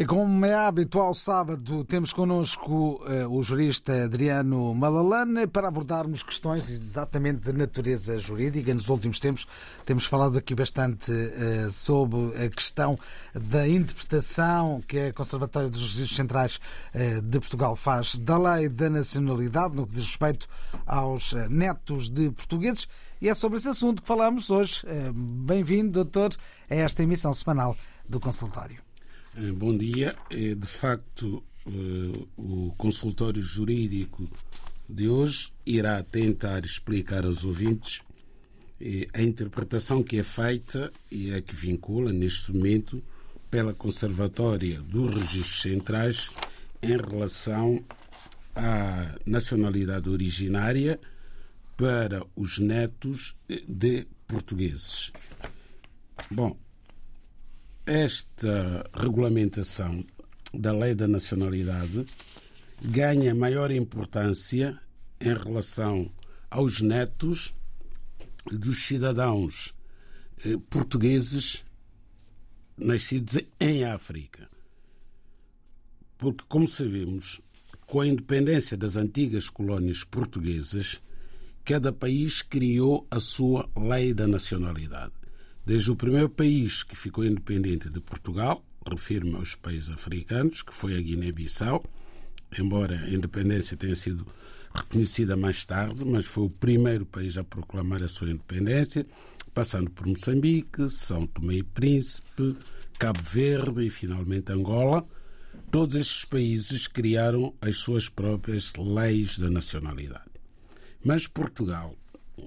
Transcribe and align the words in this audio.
E 0.00 0.06
como 0.06 0.46
é 0.46 0.54
habitual, 0.54 1.12
sábado 1.12 1.84
temos 1.84 2.12
connosco 2.12 3.02
uh, 3.04 3.36
o 3.36 3.42
jurista 3.42 4.04
Adriano 4.04 4.72
Malalane 4.72 5.48
para 5.48 5.66
abordarmos 5.66 6.22
questões 6.22 6.70
exatamente 6.70 7.40
de 7.40 7.52
natureza 7.52 8.16
jurídica. 8.16 8.72
Nos 8.72 8.88
últimos 8.88 9.18
tempos 9.18 9.48
temos 9.84 10.06
falado 10.06 10.38
aqui 10.38 10.54
bastante 10.54 11.10
uh, 11.10 11.68
sobre 11.68 12.44
a 12.44 12.48
questão 12.48 12.96
da 13.34 13.66
interpretação 13.66 14.80
que 14.86 15.00
a 15.00 15.12
Conservatória 15.12 15.68
dos 15.68 15.82
Registros 15.82 16.14
Centrais 16.14 16.60
uh, 16.94 17.20
de 17.20 17.40
Portugal 17.40 17.74
faz 17.74 18.20
da 18.20 18.38
lei 18.38 18.68
da 18.68 18.88
nacionalidade 18.88 19.74
no 19.74 19.84
que 19.84 19.96
diz 19.96 20.04
respeito 20.04 20.46
aos 20.86 21.32
netos 21.50 22.08
de 22.08 22.30
portugueses. 22.30 22.86
E 23.20 23.28
é 23.28 23.34
sobre 23.34 23.58
esse 23.58 23.68
assunto 23.68 24.00
que 24.00 24.06
falamos 24.06 24.48
hoje. 24.48 24.84
Bem-vindo, 25.12 25.90
doutor, 25.90 26.36
a 26.70 26.74
esta 26.76 27.02
emissão 27.02 27.32
semanal 27.32 27.76
do 28.08 28.20
consultório. 28.20 28.87
Eh, 29.40 29.52
bom 29.52 29.76
dia. 29.76 30.16
Eh, 30.30 30.56
de 30.56 30.66
facto, 30.66 31.44
eh, 31.64 32.26
o 32.36 32.74
consultório 32.76 33.40
jurídico 33.40 34.28
de 34.88 35.08
hoje 35.08 35.52
irá 35.64 36.02
tentar 36.02 36.64
explicar 36.64 37.24
aos 37.24 37.44
ouvintes 37.44 38.02
a 39.12 39.22
interpretação 39.22 40.04
que 40.04 40.18
é 40.18 40.22
feita 40.22 40.92
e 41.10 41.32
é 41.32 41.40
que 41.40 41.54
vincula, 41.54 42.12
neste 42.12 42.52
momento, 42.52 43.02
pela 43.50 43.74
Conservatória 43.74 44.80
dos 44.82 45.14
Registros 45.14 45.62
Centrais 45.62 46.30
em 46.80 46.96
relação 46.96 47.84
à 48.54 49.16
nacionalidade 49.26 50.08
originária 50.08 50.98
para 51.76 52.24
os 52.36 52.58
netos 52.58 53.34
de 53.66 54.06
portugueses. 54.28 55.12
Bom, 56.30 56.56
esta 57.88 58.84
regulamentação 58.92 60.04
da 60.52 60.72
lei 60.72 60.94
da 60.94 61.08
nacionalidade 61.08 62.04
ganha 62.82 63.34
maior 63.34 63.70
importância 63.70 64.78
em 65.18 65.34
relação 65.34 66.12
aos 66.50 66.82
netos 66.82 67.54
dos 68.52 68.84
cidadãos 68.84 69.74
eh, 70.44 70.58
portugueses 70.68 71.64
nascidos 72.76 73.38
em 73.58 73.84
África. 73.84 74.50
Porque, 76.18 76.44
como 76.46 76.68
sabemos, 76.68 77.40
com 77.86 78.02
a 78.02 78.06
independência 78.06 78.76
das 78.76 78.96
antigas 78.96 79.48
colónias 79.48 80.04
portuguesas, 80.04 81.00
cada 81.64 81.90
país 81.90 82.42
criou 82.42 83.06
a 83.10 83.18
sua 83.18 83.66
lei 83.74 84.12
da 84.12 84.26
nacionalidade. 84.26 85.27
Desde 85.68 85.90
o 85.90 85.96
primeiro 85.96 86.30
país 86.30 86.82
que 86.82 86.96
ficou 86.96 87.22
independente 87.22 87.90
de 87.90 88.00
Portugal, 88.00 88.64
refiro-me 88.90 89.34
aos 89.34 89.54
países 89.54 89.90
africanos, 89.90 90.62
que 90.62 90.74
foi 90.74 90.96
a 90.96 91.00
Guiné-Bissau, 91.02 91.84
embora 92.58 92.98
a 92.98 93.10
independência 93.10 93.76
tenha 93.76 93.94
sido 93.94 94.26
reconhecida 94.74 95.36
mais 95.36 95.66
tarde, 95.66 96.06
mas 96.06 96.24
foi 96.24 96.44
o 96.44 96.50
primeiro 96.50 97.04
país 97.04 97.36
a 97.36 97.44
proclamar 97.44 98.02
a 98.02 98.08
sua 98.08 98.30
independência, 98.30 99.06
passando 99.52 99.90
por 99.90 100.06
Moçambique, 100.06 100.88
São 100.88 101.26
Tomé 101.26 101.56
e 101.56 101.62
Príncipe, 101.62 102.56
Cabo 102.98 103.20
Verde 103.22 103.88
e 103.88 103.90
finalmente 103.90 104.50
Angola. 104.50 105.06
Todos 105.70 105.96
estes 105.96 106.24
países 106.24 106.86
criaram 106.86 107.54
as 107.60 107.76
suas 107.76 108.08
próprias 108.08 108.72
leis 108.74 109.38
da 109.38 109.50
nacionalidade. 109.50 110.30
Mas 111.04 111.26
Portugal, 111.26 111.94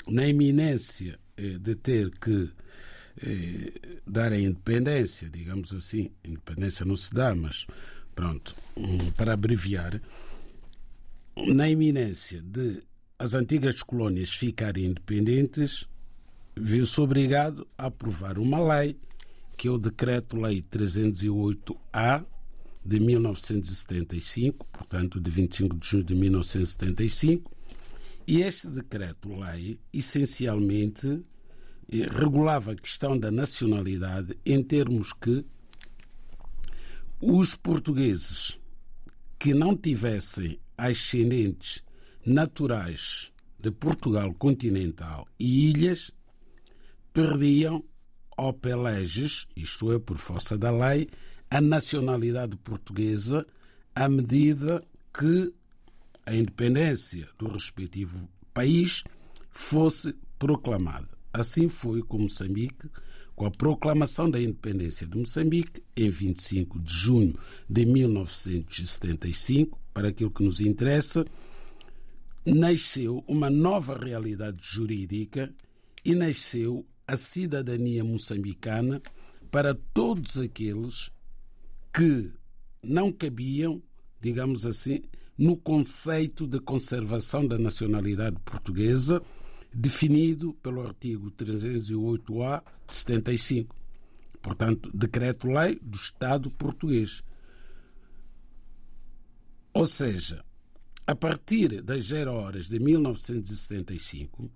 na 0.08 0.26
iminência 0.26 1.20
eh, 1.38 1.60
de 1.60 1.76
ter 1.76 2.10
que 2.10 2.50
eh, 3.22 4.00
dar 4.06 4.32
a 4.32 4.40
independência, 4.40 5.30
digamos 5.30 5.74
assim, 5.74 6.12
independência 6.24 6.86
não 6.86 6.96
se 6.96 7.14
dá, 7.14 7.36
mas 7.36 7.66
pronto, 8.16 8.56
para 9.16 9.34
abreviar, 9.34 10.02
na 11.36 11.70
iminência 11.70 12.42
de 12.42 12.84
as 13.18 13.36
antigas 13.36 13.84
colónias 13.84 14.30
ficarem 14.32 14.86
independentes, 14.86 15.88
viu-se 16.56 17.00
obrigado 17.00 17.68
a 17.78 17.86
aprovar 17.86 18.40
uma 18.40 18.60
lei, 18.80 18.98
que 19.56 19.68
é 19.68 19.72
o 19.72 19.78
Decreto-Lei 19.78 20.64
308-A 20.64 22.26
de 22.84 23.00
1975, 23.00 24.66
portanto, 24.72 25.20
de 25.20 25.30
25 25.30 25.78
de 25.78 25.88
junho 25.88 26.04
de 26.04 26.16
1975, 26.16 27.52
e 28.26 28.42
este 28.42 28.70
decreto-lei, 28.70 29.80
essencialmente, 29.94 31.24
regulava 32.00 32.72
a 32.72 32.76
questão 32.76 33.18
da 33.18 33.30
nacionalidade 33.30 34.38
em 34.46 34.64
termos 34.64 35.12
que 35.12 35.46
os 37.20 37.56
portugueses 37.56 38.60
que 39.38 39.54
não 39.54 39.76
tivessem 39.76 40.60
ascendentes 40.78 41.84
naturais 42.26 43.32
de 43.60 43.70
Portugal 43.72 44.34
continental 44.34 45.28
e 45.38 45.70
ilhas 45.70 46.12
perdiam 47.14 47.84
ao 48.38 48.54
peleges, 48.54 49.48
isto 49.56 49.92
é, 49.92 50.00
por 50.00 50.18
força 50.18 50.58
da 50.58 50.72
lei, 50.72 51.08
a 51.50 51.60
nacionalidade 51.60 52.56
portuguesa 52.58 53.46
à 53.94 54.08
medida 54.08 54.84
que 55.14 55.54
a 56.26 56.34
independência 56.34 57.28
do 57.38 57.48
respectivo 57.50 58.30
país 58.54 59.04
fosse 59.52 60.16
proclamada. 60.40 61.21
Assim 61.34 61.70
foi 61.70 62.02
com 62.02 62.20
Moçambique, 62.20 62.90
com 63.36 63.46
a 63.46 63.52
proclamação 63.52 64.30
da 64.30 64.42
independência 64.42 65.08
de 65.08 65.18
Moçambique 65.18 65.82
em 65.96 66.10
25 66.10 66.80
de 66.80 66.94
junho 66.94 67.34
de 67.70 67.86
1975, 67.86 69.80
para 69.94 70.10
aquilo 70.10 70.30
que 70.30 70.44
nos 70.44 70.60
interessa, 70.60 71.26
nasceu 72.46 73.24
uma 73.28 73.50
nova 73.50 73.98
realidade 73.98 74.58
jurídica 74.62 75.54
e 76.04 76.14
nasceu 76.14 76.86
a 77.08 77.16
cidadania 77.16 78.04
moçambicana 78.04 79.02
para 79.50 79.74
todos 79.94 80.38
aqueles 80.38 81.12
que 81.94 82.32
não 82.84 83.12
cabiam, 83.12 83.82
digamos 84.22 84.66
assim, 84.66 85.02
no 85.38 85.56
conceito 85.58 86.46
de 86.48 86.60
conservação 86.60 87.48
da 87.48 87.58
nacionalidade 87.58 88.38
portuguesa 88.46 89.22
definido 89.74 90.54
pelo 90.56 90.82
artigo 90.86 91.32
308-A 91.32 92.64
de 92.88 92.96
75. 92.96 93.76
Portanto, 94.42 94.90
decreto-lei 94.94 95.80
do 95.82 95.96
Estado 95.96 96.50
português. 96.50 97.24
Ou 99.74 99.86
seja, 99.86 100.44
a 101.06 101.16
partir 101.16 101.82
das 101.82 102.06
0 102.06 102.32
horas 102.34 102.68
de 102.68 102.80
1975, 102.80 104.52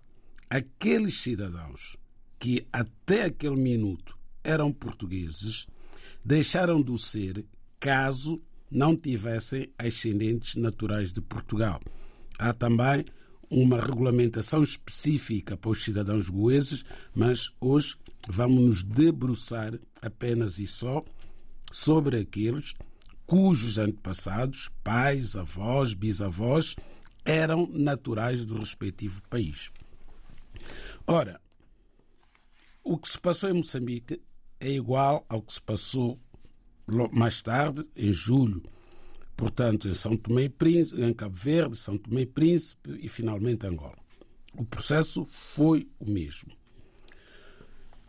aqueles 0.49 1.19
cidadãos 1.21 1.95
que 2.37 2.67
até 2.71 3.25
aquele 3.25 3.55
minuto 3.55 4.17
eram 4.43 4.71
portugueses 4.71 5.67
deixaram 6.23 6.81
de 6.81 7.01
ser 7.01 7.45
caso 7.79 8.41
não 8.69 8.95
tivessem 8.95 9.69
ascendentes 9.77 10.55
naturais 10.55 11.13
de 11.13 11.21
Portugal. 11.21 11.81
Há 12.37 12.53
também 12.53 13.05
uma 13.49 13.79
regulamentação 13.79 14.63
específica 14.63 15.55
para 15.55 15.71
os 15.71 15.83
cidadãos 15.83 16.29
goeses, 16.29 16.83
mas 17.13 17.51
hoje 17.59 17.95
vamos 18.27 18.63
nos 18.63 18.83
debruçar 18.83 19.77
apenas 20.01 20.59
e 20.59 20.67
só 20.67 21.03
sobre 21.71 22.19
aqueles 22.19 22.73
cujos 23.25 23.77
antepassados, 23.77 24.69
pais, 24.83 25.35
avós, 25.35 25.93
bisavós, 25.93 26.75
eram 27.23 27.67
naturais 27.67 28.45
do 28.45 28.57
respectivo 28.57 29.21
país. 29.29 29.71
Ora, 31.07 31.39
o 32.83 32.97
que 32.97 33.09
se 33.09 33.19
passou 33.19 33.49
em 33.49 33.53
Moçambique 33.53 34.21
é 34.59 34.69
igual 34.69 35.25
ao 35.27 35.41
que 35.41 35.53
se 35.53 35.61
passou 35.61 36.19
mais 37.11 37.41
tarde, 37.41 37.85
em 37.95 38.13
julho 38.13 38.61
portanto, 39.35 39.87
em 39.87 39.93
São 39.93 40.15
Tomé 40.15 40.43
e 40.43 40.49
Príncipe, 40.49 41.01
em 41.01 41.13
Cabo 41.13 41.35
Verde, 41.35 41.75
São 41.75 41.97
Tomé 41.97 42.21
e 42.21 42.25
Príncipe 42.25 42.99
e 43.01 43.07
finalmente 43.07 43.65
Angola. 43.65 43.97
O 44.53 44.63
processo 44.65 45.25
foi 45.25 45.87
o 45.99 46.09
mesmo. 46.09 46.51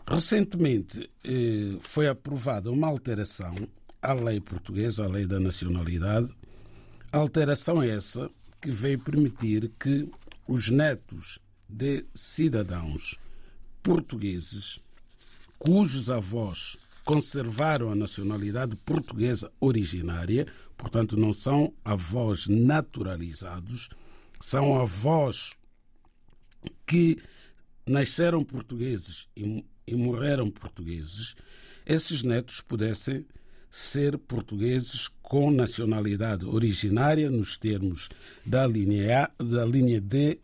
Recentemente 0.09 1.11
eh, 1.25 1.79
foi 1.81 2.07
aprovada 2.07 2.71
uma 2.71 2.87
alteração 2.87 3.55
à 4.01 4.13
lei 4.13 4.41
portuguesa, 4.41 5.05
à 5.05 5.09
lei 5.09 5.27
da 5.27 5.41
nacionalidade, 5.41 6.29
alteração 7.11 7.83
essa 7.83 8.31
que 8.61 8.71
veio 8.71 9.01
permitir 9.01 9.73
que 9.81 10.09
os 10.47 10.71
netos 10.71 11.41
de 11.69 12.05
cidadãos 12.15 13.19
portugueses 13.83 14.81
cujos 15.59 16.09
avós 16.09 16.77
conservaram 17.07 17.89
a 17.89 17.95
nacionalidade 17.95 18.75
portuguesa 18.75 19.49
originária, 19.61 20.45
portanto, 20.77 21.17
não 21.17 21.33
são 21.33 21.73
avós 21.85 22.49
naturalizados, 22.49 23.89
são 24.41 24.77
avós 24.77 25.57
que 26.85 27.17
nasceram 27.87 28.43
portugueses 28.43 29.29
e, 29.37 29.65
e 29.87 29.95
morreram 29.95 30.51
portugueses, 30.51 31.37
esses 31.87 32.25
netos 32.25 32.61
pudessem 32.61 33.25
ser 33.71 34.19
portugueses 34.19 35.07
com 35.23 35.53
nacionalidade 35.53 36.45
originária 36.45 37.31
nos 37.31 37.57
termos 37.57 38.09
da 38.45 38.67
linha, 38.67 39.31
a, 39.39 39.45
da 39.45 39.65
linha 39.65 40.01
D 40.01 40.41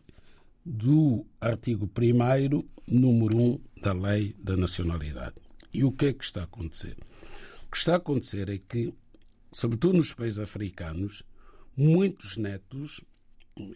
do 0.65 1.25
artigo 1.41 1.89
1 1.93 2.63
número 2.87 3.37
1 3.37 3.59
da 3.81 3.91
Lei 3.91 4.33
da 4.41 4.55
Nacionalidade. 4.55 5.42
E 5.73 5.83
o 5.83 5.91
que 5.91 6.07
é 6.07 6.13
que 6.13 6.23
está 6.23 6.41
a 6.41 6.43
acontecer? 6.43 6.97
O 7.65 7.71
que 7.71 7.77
está 7.77 7.93
a 7.93 7.97
acontecer 7.97 8.49
é 8.49 8.57
que, 8.57 8.93
sobretudo 9.51 9.97
nos 9.97 10.13
países 10.13 10.39
africanos, 10.39 11.23
muitos 11.75 12.37
netos 12.37 13.01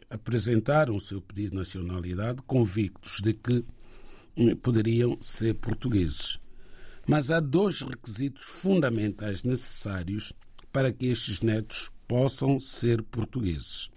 apresentaram 0.10 0.96
o 0.96 1.02
seu 1.02 1.22
pedido 1.22 1.52
de 1.52 1.58
nacionalidade 1.58 2.42
convictos 2.44 3.20
de 3.22 3.34
que 3.34 3.66
hum, 4.36 4.56
poderiam 4.56 5.18
ser 5.22 5.56
portugueses. 5.56 6.40
Mas 7.08 7.32
há 7.32 7.40
dois 7.40 7.82
requisitos 7.82 8.44
fundamentais 8.44 9.44
necessários 9.44 10.34
para 10.72 10.92
que 10.92 11.08
estes 11.08 11.42
netos 11.42 11.90
possam 12.08 12.60
ser 12.60 13.02
portugueses. 13.02 13.90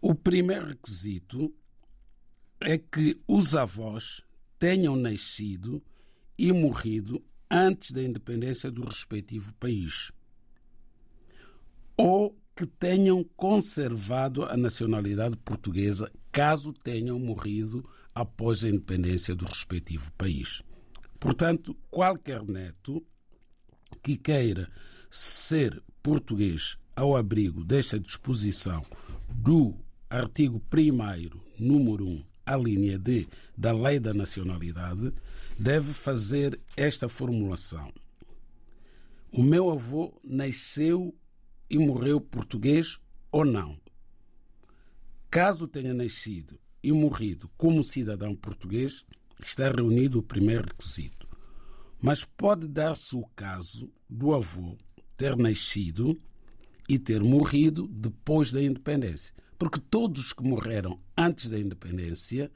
O 0.00 0.14
primeiro 0.14 0.66
requisito 0.68 1.52
é 2.60 2.76
que 2.78 3.18
os 3.26 3.56
avós 3.56 4.22
tenham 4.58 4.94
nascido 4.96 5.82
e 6.40 6.50
morrido 6.54 7.22
antes 7.50 7.90
da 7.90 8.02
independência 8.02 8.70
do 8.70 8.82
respectivo 8.82 9.54
país, 9.56 10.10
ou 11.98 12.34
que 12.56 12.64
tenham 12.64 13.22
conservado 13.36 14.44
a 14.44 14.56
nacionalidade 14.56 15.36
portuguesa 15.36 16.10
caso 16.32 16.72
tenham 16.72 17.18
morrido 17.18 17.86
após 18.14 18.64
a 18.64 18.70
independência 18.70 19.34
do 19.34 19.44
respectivo 19.44 20.10
país. 20.12 20.62
Portanto, 21.18 21.76
qualquer 21.90 22.42
neto 22.42 23.04
que 24.02 24.16
queira 24.16 24.72
ser 25.10 25.82
português 26.02 26.78
ao 26.96 27.14
abrigo 27.14 27.62
desta 27.62 28.00
disposição 28.00 28.82
do 29.28 29.74
artigo 30.08 30.62
1, 30.72 31.62
número 31.62 32.06
1, 32.06 32.29
a 32.44 32.56
linha 32.56 32.98
D 32.98 33.26
da 33.56 33.72
Lei 33.72 33.98
da 33.98 34.14
Nacionalidade, 34.14 35.12
deve 35.58 35.92
fazer 35.92 36.58
esta 36.76 37.08
formulação. 37.08 37.92
O 39.32 39.42
meu 39.42 39.70
avô 39.70 40.12
nasceu 40.24 41.14
e 41.68 41.78
morreu 41.78 42.20
português 42.20 42.98
ou 43.30 43.44
não? 43.44 43.78
Caso 45.30 45.68
tenha 45.68 45.94
nascido 45.94 46.58
e 46.82 46.90
morrido 46.90 47.48
como 47.56 47.84
cidadão 47.84 48.34
português, 48.34 49.04
está 49.40 49.70
reunido 49.70 50.18
o 50.18 50.22
primeiro 50.22 50.64
requisito. 50.66 51.28
Mas 52.02 52.24
pode 52.24 52.66
dar-se 52.66 53.14
o 53.14 53.24
caso 53.36 53.92
do 54.08 54.34
avô 54.34 54.76
ter 55.16 55.36
nascido 55.36 56.18
e 56.88 56.98
ter 56.98 57.22
morrido 57.22 57.86
depois 57.86 58.50
da 58.50 58.62
independência. 58.62 59.34
Porque 59.60 59.78
todos 59.78 60.22
os 60.22 60.32
que 60.32 60.42
morreram 60.42 60.98
antes 61.14 61.46
da 61.46 61.58
independência 61.58 62.50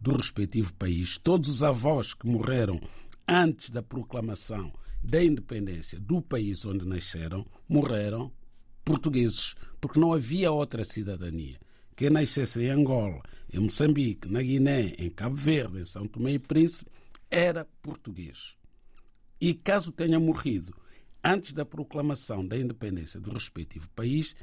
do 0.00 0.16
respectivo 0.16 0.72
país, 0.74 1.18
todos 1.18 1.48
os 1.48 1.60
avós 1.64 2.14
que 2.14 2.24
morreram 2.24 2.80
antes 3.26 3.68
da 3.68 3.82
proclamação 3.82 4.72
da 5.02 5.20
independência 5.24 5.98
do 5.98 6.22
país 6.22 6.64
onde 6.64 6.86
nasceram, 6.86 7.44
morreram 7.68 8.32
portugueses, 8.84 9.56
porque 9.80 9.98
não 9.98 10.12
havia 10.12 10.52
outra 10.52 10.84
cidadania. 10.84 11.58
Quem 11.96 12.10
nascesse 12.10 12.62
em 12.62 12.70
Angola, 12.70 13.20
em 13.52 13.58
Moçambique, 13.58 14.28
na 14.28 14.40
Guiné, 14.40 14.94
em 14.98 15.10
Cabo 15.10 15.34
Verde, 15.34 15.80
em 15.80 15.84
São 15.84 16.06
Tomé 16.06 16.34
e 16.34 16.38
Príncipe, 16.38 16.92
era 17.28 17.66
português. 17.82 18.56
E 19.40 19.52
caso 19.52 19.90
tenha 19.90 20.20
morrido 20.20 20.72
antes 21.26 21.52
da 21.52 21.64
proclamação 21.64 22.46
da 22.46 22.56
independência 22.56 23.18
do 23.18 23.32
respectivo 23.32 23.90
país, 23.90 24.36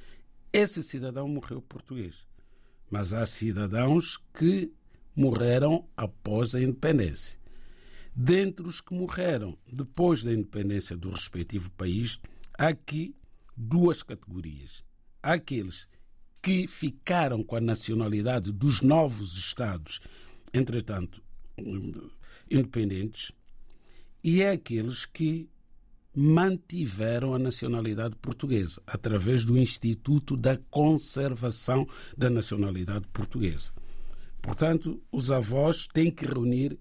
esse 0.54 0.84
cidadão 0.84 1.28
morreu 1.28 1.62
português. 1.62 2.28
Mas 2.90 3.12
há 3.12 3.26
cidadãos 3.26 4.20
que 4.34 4.72
morreram 5.16 5.90
após 5.98 6.54
a 6.54 6.62
independência. 6.62 7.40
Dentre 8.16 8.68
os 8.68 8.80
que 8.80 8.94
morreram 8.94 9.58
depois 9.72 10.24
da 10.24 10.32
independência 10.32 10.96
do 10.96 11.10
respectivo 11.10 11.72
país, 11.72 12.20
há 12.56 12.68
aqui 12.68 13.16
duas 13.58 14.04
categorias. 14.04 14.86
Há 15.22 15.34
aqueles 15.34 15.88
que 16.40 16.68
ficaram 16.68 17.42
com 17.42 17.56
a 17.56 17.62
nacionalidade 17.62 18.52
dos 18.52 18.82
novos 18.82 19.36
Estados, 19.36 20.00
entretanto 20.54 21.24
independentes, 22.52 23.32
e 24.24 24.42
é 24.42 24.52
aqueles 24.52 25.06
que 25.06 25.50
mantiveram 26.16 27.34
a 27.34 27.40
nacionalidade 27.40 28.16
portuguesa 28.18 28.82
através 28.86 29.46
do 29.46 29.58
Instituto 29.58 30.38
da 30.38 30.58
Conservação 30.70 31.88
da 32.16 32.30
Nacionalidade 32.30 33.08
Portuguesa. 33.12 33.72
Portanto, 34.42 35.02
os 35.12 35.32
avós 35.32 35.88
têm 35.92 36.12
que 36.12 36.26
reunir 36.26 36.78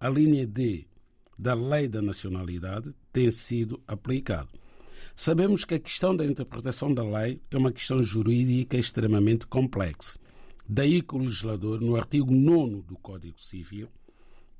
a 0.00 0.08
linha 0.08 0.44
D 0.44 0.88
da 1.38 1.54
Lei 1.54 1.86
da 1.88 2.02
Nacionalidade 2.02 2.92
tem 3.12 3.30
sido 3.30 3.80
aplicado. 3.86 4.48
Sabemos 5.14 5.64
que 5.64 5.74
a 5.74 5.78
questão 5.78 6.16
da 6.16 6.26
interpretação 6.26 6.92
da 6.92 7.04
lei 7.04 7.40
é 7.48 7.56
uma 7.56 7.70
questão 7.70 8.02
jurídica 8.02 8.76
extremamente 8.76 9.46
complexa. 9.46 10.18
Daí 10.68 11.00
que 11.00 11.14
o 11.14 11.18
legislador, 11.18 11.80
no 11.80 11.94
artigo 11.94 12.32
9 12.32 12.82
do 12.82 12.96
Código 12.96 13.40
Civil, 13.40 13.88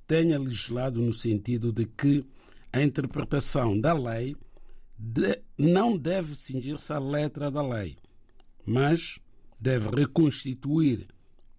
tenha 0.06 0.38
legislado 0.38 1.00
no 1.00 1.12
sentido 1.12 1.72
de 1.72 1.86
que 1.86 2.24
a 2.72 2.80
interpretação 2.80 3.80
da 3.80 3.92
lei 3.92 4.36
de, 4.96 5.42
não 5.58 5.98
deve 5.98 6.36
cingir-se 6.36 6.92
à 6.92 7.00
letra 7.00 7.50
da 7.50 7.60
lei, 7.60 7.96
mas 8.64 9.18
deve 9.58 9.88
reconstituir, 9.88 11.08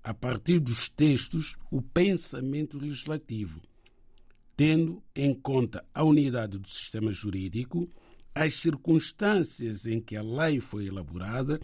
a 0.04 0.14
partir 0.14 0.60
dos 0.60 0.90
textos, 0.90 1.56
o 1.72 1.82
pensamento 1.82 2.78
legislativo, 2.78 3.62
tendo 4.58 5.02
em 5.16 5.34
conta 5.34 5.86
a 5.94 6.04
unidade 6.04 6.58
do 6.58 6.68
sistema 6.68 7.12
jurídico, 7.12 7.90
as 8.36 8.56
circunstâncias 8.56 9.86
em 9.86 10.02
que 10.02 10.18
a 10.18 10.22
lei 10.22 10.60
foi 10.60 10.88
elaborada 10.88 11.62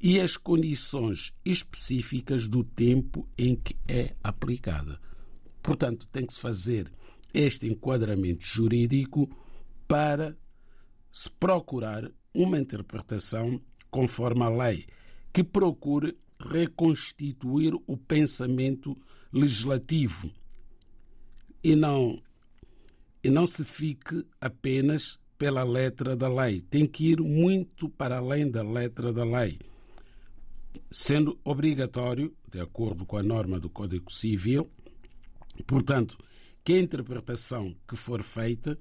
e 0.00 0.18
as 0.18 0.36
condições 0.36 1.32
específicas 1.44 2.48
do 2.48 2.64
tempo 2.64 3.28
em 3.36 3.54
que 3.54 3.76
é 3.86 4.14
aplicada. 4.22 4.98
Portanto, 5.62 6.08
tem 6.10 6.26
que 6.26 6.34
se 6.34 6.40
fazer 6.40 6.90
este 7.34 7.68
enquadramento 7.68 8.44
jurídico 8.44 9.28
para 9.86 10.36
se 11.12 11.28
procurar 11.30 12.10
uma 12.34 12.58
interpretação 12.58 13.60
conforme 13.90 14.42
a 14.42 14.48
lei 14.48 14.86
que 15.32 15.44
procure 15.44 16.16
reconstituir 16.44 17.74
o 17.86 17.96
pensamento 17.96 18.96
legislativo 19.32 20.30
e 21.62 21.76
não 21.76 22.20
e 23.24 23.30
não 23.30 23.46
se 23.46 23.64
fique 23.64 24.26
apenas 24.40 25.18
pela 25.38 25.62
letra 25.62 26.16
da 26.16 26.28
lei. 26.28 26.60
Tem 26.60 26.86
que 26.86 27.10
ir 27.10 27.20
muito 27.20 27.88
para 27.88 28.18
além 28.18 28.50
da 28.50 28.62
letra 28.62 29.12
da 29.12 29.24
lei, 29.24 29.60
sendo 30.90 31.38
obrigatório, 31.44 32.34
de 32.50 32.60
acordo 32.60 33.06
com 33.06 33.16
a 33.16 33.22
norma 33.22 33.60
do 33.60 33.70
Código 33.70 34.12
Civil, 34.12 34.68
portanto, 35.66 36.18
que 36.64 36.72
a 36.72 36.80
interpretação 36.80 37.74
que 37.88 37.96
for 37.96 38.22
feita 38.22 38.78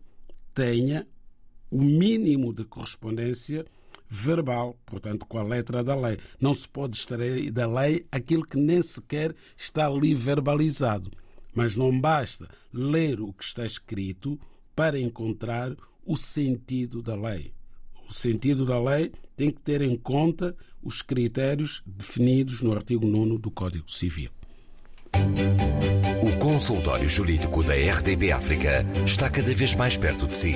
tenha 0.54 1.08
o 1.70 1.82
mínimo 1.82 2.54
de 2.54 2.66
correspondência 2.66 3.66
verbal, 4.14 4.78
portanto, 4.86 5.26
com 5.26 5.38
a 5.38 5.44
letra 5.44 5.82
da 5.82 5.96
lei. 5.96 6.18
Não 6.40 6.54
se 6.54 6.68
pode 6.68 6.98
extrair 6.98 7.50
da 7.50 7.66
lei 7.66 8.06
aquilo 8.12 8.46
que 8.46 8.58
nem 8.58 8.84
sequer 8.84 9.34
está 9.56 9.88
ali 9.88 10.14
verbalizado. 10.14 11.10
Mas 11.56 11.78
não 11.78 11.98
basta 11.98 12.50
ler 12.74 13.22
o 13.22 13.32
que 13.32 13.46
está 13.46 13.66
escrito 13.66 14.38
para 14.76 15.00
encontrar 15.00 15.74
o 16.06 16.18
sentido 16.18 17.02
da 17.02 17.16
lei. 17.16 17.54
O 18.10 18.14
sentido 18.14 18.66
da 18.66 18.82
lei 18.82 19.12
tem 19.38 19.50
que 19.50 19.62
ter 19.62 19.82
em 19.82 19.96
conta 19.96 20.56
os 20.84 21.02
critérios 21.02 21.82
definidos 21.86 22.62
no 22.62 22.74
artigo 22.74 23.08
9 23.08 23.38
do 23.38 23.50
Código 23.50 23.90
Civil. 23.90 24.32
O 26.24 26.38
consultório 26.38 27.08
jurídico 27.08 27.64
da 27.64 27.76
RDB 27.76 28.32
África 28.32 28.86
está 29.06 29.30
cada 29.30 29.54
vez 29.54 29.76
mais 29.76 29.98
perto 29.98 30.28
de 30.28 30.36
si. 30.36 30.56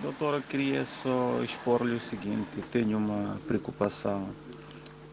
Doutora, 0.02 0.40
queria 0.42 0.84
só 0.84 1.42
expor-lhe 1.42 1.94
o 1.94 2.00
seguinte: 2.00 2.62
tenho 2.70 2.98
uma 2.98 3.38
preocupação 3.46 4.28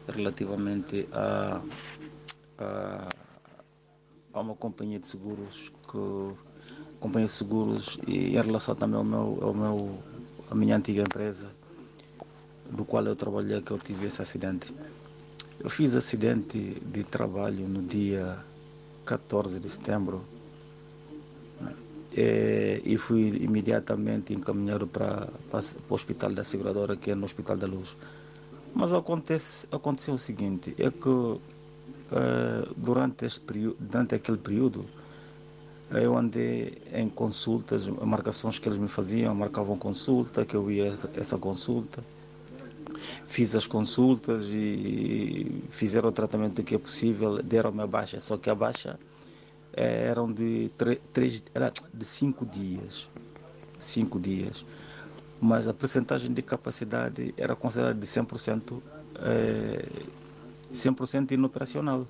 relativamente 0.08 1.08
a, 1.12 1.62
a, 2.60 3.10
a 4.34 4.40
uma 4.40 4.56
companhia 4.56 5.00
de 5.00 5.08
seguros 5.08 5.72
que 5.90 6.36
companhia 7.00 7.26
de 7.28 7.32
seguros 7.32 7.98
e 8.08 8.38
em 8.38 8.42
relação 8.42 8.76
também 8.76 8.98
ao 8.98 9.04
meu, 9.04 9.40
ao 9.42 9.54
meu 9.54 10.04
a 10.52 10.56
minha 10.56 10.76
antiga 10.76 11.02
empresa 11.02 11.50
do 12.70 12.86
qual 12.86 13.04
eu 13.06 13.16
trabalhei 13.16 13.62
que 13.62 13.72
eu 13.72 13.80
tive 13.80 14.08
esse 14.08 14.22
acidente. 14.22 14.74
Eu 15.60 15.70
fiz 15.70 15.96
acidente 15.96 16.82
de 16.86 17.04
trabalho 17.04 17.68
no 17.68 17.82
dia 17.82 18.38
14 19.06 19.60
de 19.60 19.70
setembro 19.70 20.22
né? 21.62 21.74
é, 22.16 22.82
e 22.84 22.98
fui 22.98 23.30
imediatamente 23.42 24.34
encaminhado 24.34 24.86
para, 24.86 25.28
para, 25.50 25.64
o 25.90 25.94
hospital 25.94 26.34
da 26.34 26.44
seguradora, 26.44 26.96
que 26.96 27.12
é 27.12 27.16
no 27.16 27.26
Hospital 27.26 27.58
da 27.58 27.68
Luz. 27.68 27.96
Mas 28.74 28.92
acontece, 28.92 29.68
aconteceu 29.72 30.16
o 30.16 30.18
seguinte, 30.20 30.76
é 30.78 30.92
que 30.92 31.40
é, 32.12 32.68
durante, 32.76 33.26
este 33.26 33.40
período, 33.40 33.78
durante 33.80 34.16
aquele 34.16 34.38
período 34.38 34.86
eu 35.92 36.18
andei 36.18 36.78
em 36.92 37.08
consultas, 37.08 37.88
marcações 37.88 38.60
que 38.60 38.68
eles 38.68 38.80
me 38.80 38.88
faziam, 38.88 39.34
marcavam 39.34 39.78
consulta, 39.78 40.44
que 40.44 40.56
eu 40.56 40.70
ia 40.70 40.94
essa 41.16 41.38
consulta 41.38 42.04
fiz 43.26 43.56
as 43.56 43.68
consultas 43.68 44.46
e 44.50 45.64
fizeram 45.70 46.10
o 46.10 46.12
tratamento 46.12 46.64
que 46.64 46.76
é 46.76 46.78
possível, 46.78 47.42
deram-me 47.42 47.82
a 47.82 47.88
baixa, 47.88 48.20
só 48.20 48.38
que 48.38 48.50
a 48.50 48.56
baixa 48.56 49.00
é, 49.76 50.08
eram 50.08 50.32
de, 50.32 50.72
três, 51.12 51.44
era 51.54 51.72
de 51.94 52.06
cinco 52.06 52.46
dias. 52.46 53.10
Cinco 53.78 54.20
dias. 54.20 54.66
Mas 55.42 55.68
a 55.68 55.74
percentagem 55.74 56.34
de 56.34 56.42
capacidade 56.42 57.34
era 57.38 57.56
considerada 57.56 58.00
de 58.00 58.08
100%, 58.08 58.82
é, 59.20 59.86
100% 60.74 61.32
inoperacional. 61.32 62.08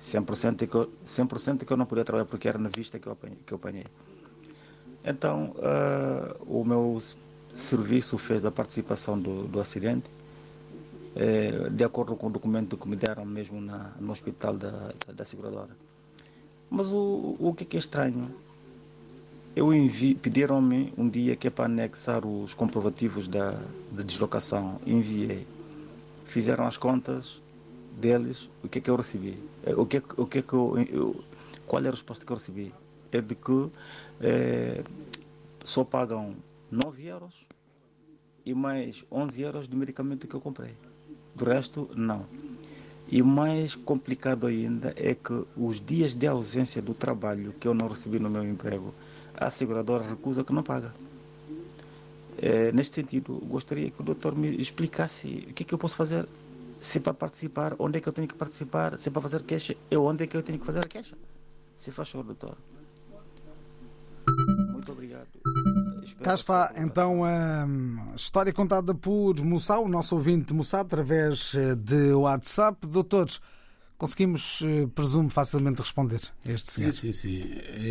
100% 0.00 0.66
que, 0.66 0.74
eu, 0.74 0.90
100 1.04 1.58
que 1.58 1.72
eu 1.72 1.76
não 1.76 1.86
podia 1.86 2.04
trabalhar 2.04 2.24
porque 2.26 2.48
era 2.48 2.58
na 2.58 2.68
vista 2.68 2.98
que 2.98 3.06
eu 3.06 3.12
apanhei. 3.12 3.38
Que 3.46 3.52
eu 3.52 3.56
apanhei. 3.56 3.86
Então, 5.04 5.54
uh, 5.56 6.44
o 6.46 6.64
meu 6.64 7.00
serviço 7.60 8.16
fez 8.18 8.44
a 8.44 8.50
participação 8.50 9.18
do, 9.18 9.44
do 9.48 9.60
acidente 9.60 10.08
é, 11.16 11.68
de 11.68 11.84
acordo 11.84 12.14
com 12.14 12.28
o 12.28 12.30
documento 12.30 12.76
que 12.76 12.88
me 12.88 12.94
deram 12.94 13.24
mesmo 13.24 13.60
na, 13.60 13.92
no 13.98 14.12
hospital 14.12 14.56
da, 14.56 14.70
da, 14.70 15.12
da 15.12 15.24
seguradora. 15.24 15.76
Mas 16.70 16.92
o, 16.92 17.36
o 17.38 17.54
que 17.54 17.76
é, 17.76 17.78
estranho, 17.78 18.30
eu 19.56 19.70
pediram-me 20.22 20.92
um 20.96 21.08
dia 21.08 21.34
que 21.34 21.48
é 21.48 21.50
para 21.50 21.64
anexar 21.64 22.24
os 22.24 22.54
comprovativos 22.54 23.26
da, 23.26 23.60
de 23.90 24.04
deslocação. 24.04 24.80
Enviei. 24.86 25.44
Fizeram 26.24 26.66
as 26.66 26.76
contas 26.76 27.42
deles, 27.98 28.48
o 28.62 28.68
que 28.68 28.78
é 28.78 28.80
que 28.80 28.90
eu 28.90 28.96
recebi? 28.96 29.36
É, 29.64 29.74
o 29.74 29.84
que 29.84 29.96
é, 29.96 30.02
o 30.16 30.26
que, 30.26 30.38
é 30.38 30.42
que 30.42 30.52
eu, 30.52 30.78
eu, 30.88 31.24
qual 31.66 31.82
é 31.82 31.88
a 31.88 31.90
resposta 31.90 32.24
que 32.24 32.30
eu 32.30 32.36
recebi? 32.36 32.72
É 33.10 33.20
de 33.20 33.34
que 33.34 33.70
é, 34.20 34.84
só 35.64 35.82
pagam 35.82 36.36
9 36.70 37.06
euros 37.06 37.46
e 38.44 38.54
mais 38.54 39.04
11 39.10 39.42
euros 39.42 39.68
de 39.68 39.76
medicamento 39.76 40.26
que 40.26 40.34
eu 40.34 40.40
comprei. 40.40 40.74
Do 41.34 41.44
resto, 41.44 41.90
não. 41.94 42.26
E 43.10 43.22
mais 43.22 43.74
complicado 43.74 44.46
ainda 44.46 44.92
é 44.96 45.14
que 45.14 45.46
os 45.56 45.80
dias 45.80 46.14
de 46.14 46.26
ausência 46.26 46.82
do 46.82 46.94
trabalho 46.94 47.54
que 47.54 47.66
eu 47.66 47.72
não 47.72 47.88
recebi 47.88 48.18
no 48.18 48.28
meu 48.28 48.44
emprego, 48.44 48.92
a 49.34 49.50
seguradora 49.50 50.04
recusa 50.06 50.44
que 50.44 50.52
não 50.52 50.62
paga. 50.62 50.92
É, 52.36 52.70
neste 52.72 52.96
sentido, 52.96 53.40
gostaria 53.46 53.90
que 53.90 54.00
o 54.00 54.04
doutor 54.04 54.36
me 54.36 54.48
explicasse 54.60 55.46
o 55.50 55.54
que, 55.54 55.62
é 55.62 55.66
que 55.66 55.74
eu 55.74 55.78
posso 55.78 55.96
fazer 55.96 56.28
Se 56.80 56.98
é 56.98 57.00
para 57.00 57.12
participar, 57.14 57.74
onde 57.78 57.98
é 57.98 58.00
que 58.00 58.08
eu 58.08 58.12
tenho 58.12 58.28
que 58.28 58.34
participar? 58.36 58.96
Se 58.98 59.08
é 59.08 59.12
para 59.12 59.22
fazer 59.22 59.42
queixa, 59.42 59.74
eu 59.90 60.04
onde 60.04 60.24
é 60.24 60.26
que 60.26 60.36
eu 60.36 60.42
tenho 60.42 60.58
que 60.58 60.66
fazer 60.66 60.80
a 60.80 60.88
queixa? 60.88 61.16
Se 61.74 61.90
faz 61.90 62.10
favor, 62.10 62.24
doutor. 62.24 62.56
Cá 66.22 66.34
está 66.34 66.72
então 66.76 67.24
a 67.24 67.66
história 68.16 68.52
contada 68.52 68.92
por 68.92 69.40
Mussá, 69.44 69.78
o 69.78 69.88
nosso 69.88 70.16
ouvinte 70.16 70.52
Mussá, 70.52 70.80
através 70.80 71.54
eh, 71.54 71.76
de 71.76 72.12
WhatsApp. 72.12 72.88
Doutores, 72.88 73.40
conseguimos, 73.96 74.60
eh, 74.62 74.88
presumo, 74.94 75.30
facilmente 75.30 75.80
responder 75.80 76.20
a 76.44 76.50
este 76.50 76.72
senhor. 76.72 76.92
Sim, 76.92 77.12
sim, 77.12 77.42
sim. 77.42 77.44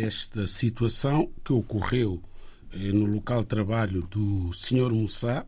Esta 0.04 0.46
situação 0.46 1.30
que 1.42 1.54
ocorreu 1.54 2.22
eh, 2.70 2.92
no 2.92 3.06
local 3.06 3.40
de 3.40 3.46
trabalho 3.46 4.02
do 4.02 4.52
senhor 4.52 4.92
Mussá 4.92 5.46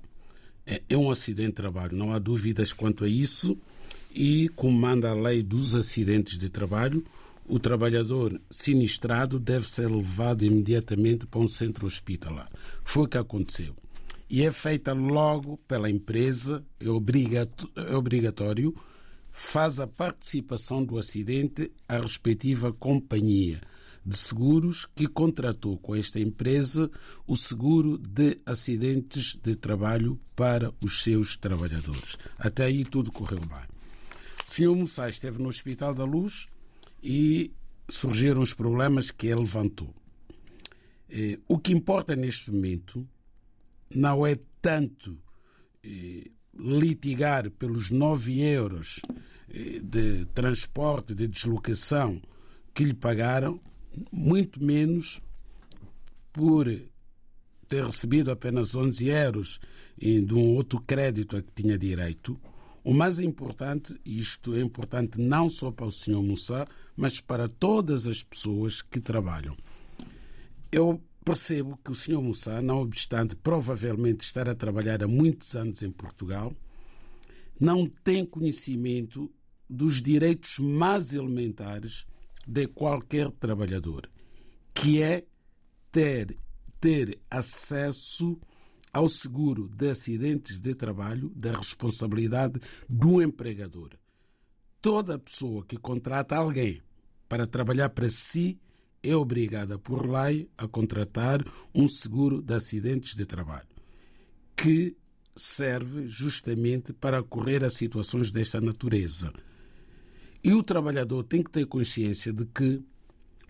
é 0.66 0.96
um 0.96 1.10
acidente 1.10 1.48
de 1.48 1.54
trabalho, 1.54 1.96
não 1.96 2.12
há 2.12 2.18
dúvidas 2.18 2.72
quanto 2.72 3.04
a 3.04 3.08
isso. 3.08 3.58
E, 4.12 4.48
como 4.56 4.76
manda 4.76 5.10
a 5.10 5.14
lei 5.14 5.42
dos 5.42 5.74
acidentes 5.74 6.38
de 6.38 6.48
trabalho, 6.48 7.04
o 7.50 7.58
trabalhador 7.58 8.40
sinistrado 8.48 9.40
deve 9.40 9.68
ser 9.68 9.88
levado 9.88 10.44
imediatamente 10.44 11.26
para 11.26 11.40
um 11.40 11.48
centro 11.48 11.84
hospitalar. 11.84 12.48
Foi 12.84 13.02
o 13.02 13.08
que 13.08 13.18
aconteceu. 13.18 13.74
E 14.28 14.42
é 14.42 14.52
feita 14.52 14.92
logo 14.92 15.56
pela 15.66 15.90
empresa, 15.90 16.64
é, 16.78 16.84
é 16.86 17.96
obrigatório, 17.96 18.72
faz 19.32 19.80
a 19.80 19.86
participação 19.86 20.84
do 20.84 20.96
acidente 20.96 21.72
a 21.88 21.98
respectiva 21.98 22.72
companhia 22.72 23.60
de 24.06 24.16
seguros 24.16 24.86
que 24.94 25.08
contratou 25.08 25.76
com 25.76 25.96
esta 25.96 26.20
empresa 26.20 26.88
o 27.26 27.36
seguro 27.36 27.98
de 27.98 28.40
acidentes 28.46 29.36
de 29.42 29.56
trabalho 29.56 30.18
para 30.36 30.72
os 30.80 31.02
seus 31.02 31.36
trabalhadores. 31.36 32.16
Até 32.38 32.66
aí 32.66 32.84
tudo 32.84 33.10
correu 33.10 33.40
bem. 33.40 33.68
O 34.46 34.50
senhor 34.50 34.76
Moçai 34.76 35.10
esteve 35.10 35.42
no 35.42 35.48
Hospital 35.48 35.94
da 35.94 36.04
Luz, 36.04 36.46
e 37.02 37.52
surgiram 37.88 38.40
os 38.40 38.54
problemas 38.54 39.10
que 39.10 39.26
ele 39.26 39.40
levantou. 39.40 39.94
Eh, 41.08 41.38
o 41.48 41.58
que 41.58 41.72
importa 41.72 42.14
neste 42.14 42.50
momento 42.52 43.06
não 43.94 44.24
é 44.24 44.38
tanto 44.62 45.18
eh, 45.82 46.30
litigar 46.56 47.50
pelos 47.50 47.90
9 47.90 48.40
euros 48.40 49.00
eh, 49.48 49.80
de 49.82 50.24
transporte, 50.26 51.14
de 51.14 51.26
deslocação 51.26 52.22
que 52.72 52.84
lhe 52.84 52.94
pagaram, 52.94 53.60
muito 54.12 54.62
menos 54.62 55.20
por 56.32 56.66
ter 57.68 57.84
recebido 57.84 58.30
apenas 58.30 58.74
11 58.74 59.08
euros 59.08 59.60
de 59.96 60.32
um 60.32 60.54
outro 60.54 60.80
crédito 60.80 61.36
a 61.36 61.42
que 61.42 61.50
tinha 61.52 61.76
direito. 61.76 62.40
O 62.82 62.94
mais 62.94 63.20
importante, 63.20 63.98
e 64.04 64.18
isto 64.18 64.54
é 64.54 64.60
importante 64.60 65.20
não 65.20 65.48
só 65.48 65.70
para 65.70 65.86
o 65.86 65.90
Sr. 65.90 66.22
Moussa, 66.22 66.66
mas 66.96 67.20
para 67.20 67.48
todas 67.48 68.06
as 68.06 68.22
pessoas 68.22 68.80
que 68.80 69.00
trabalham. 69.00 69.56
Eu 70.72 71.00
percebo 71.24 71.78
que 71.84 71.90
o 71.90 71.94
Sr. 71.94 72.22
Moussa, 72.22 72.62
não 72.62 72.80
obstante 72.80 73.36
provavelmente 73.36 74.24
estar 74.24 74.48
a 74.48 74.54
trabalhar 74.54 75.02
há 75.02 75.08
muitos 75.08 75.54
anos 75.54 75.82
em 75.82 75.90
Portugal, 75.90 76.54
não 77.60 77.86
tem 77.86 78.24
conhecimento 78.24 79.30
dos 79.68 80.00
direitos 80.00 80.58
mais 80.58 81.12
elementares 81.12 82.06
de 82.46 82.66
qualquer 82.66 83.30
trabalhador, 83.32 84.10
que 84.74 85.02
é 85.02 85.24
ter, 85.92 86.36
ter 86.80 87.20
acesso 87.30 88.40
ao 88.92 89.08
seguro 89.08 89.68
de 89.68 89.90
acidentes 89.90 90.60
de 90.60 90.74
trabalho 90.74 91.30
da 91.34 91.52
responsabilidade 91.52 92.60
do 92.88 93.22
empregador. 93.22 93.90
Toda 94.80 95.18
pessoa 95.18 95.64
que 95.64 95.76
contrata 95.76 96.36
alguém 96.36 96.82
para 97.28 97.46
trabalhar 97.46 97.90
para 97.90 98.10
si, 98.10 98.58
é 99.02 99.14
obrigada 99.14 99.78
por 99.78 100.04
lei 100.04 100.50
a 100.58 100.66
contratar 100.66 101.40
um 101.74 101.86
seguro 101.86 102.42
de 102.42 102.52
acidentes 102.54 103.14
de 103.14 103.24
trabalho, 103.24 103.68
que 104.56 104.96
serve 105.36 106.06
justamente 106.06 106.92
para 106.92 107.22
correr 107.22 107.64
a 107.64 107.70
situações 107.70 108.30
desta 108.30 108.60
natureza. 108.60 109.32
E 110.42 110.52
o 110.52 110.62
trabalhador 110.62 111.22
tem 111.22 111.42
que 111.42 111.50
ter 111.50 111.66
consciência 111.66 112.32
de 112.32 112.44
que, 112.46 112.82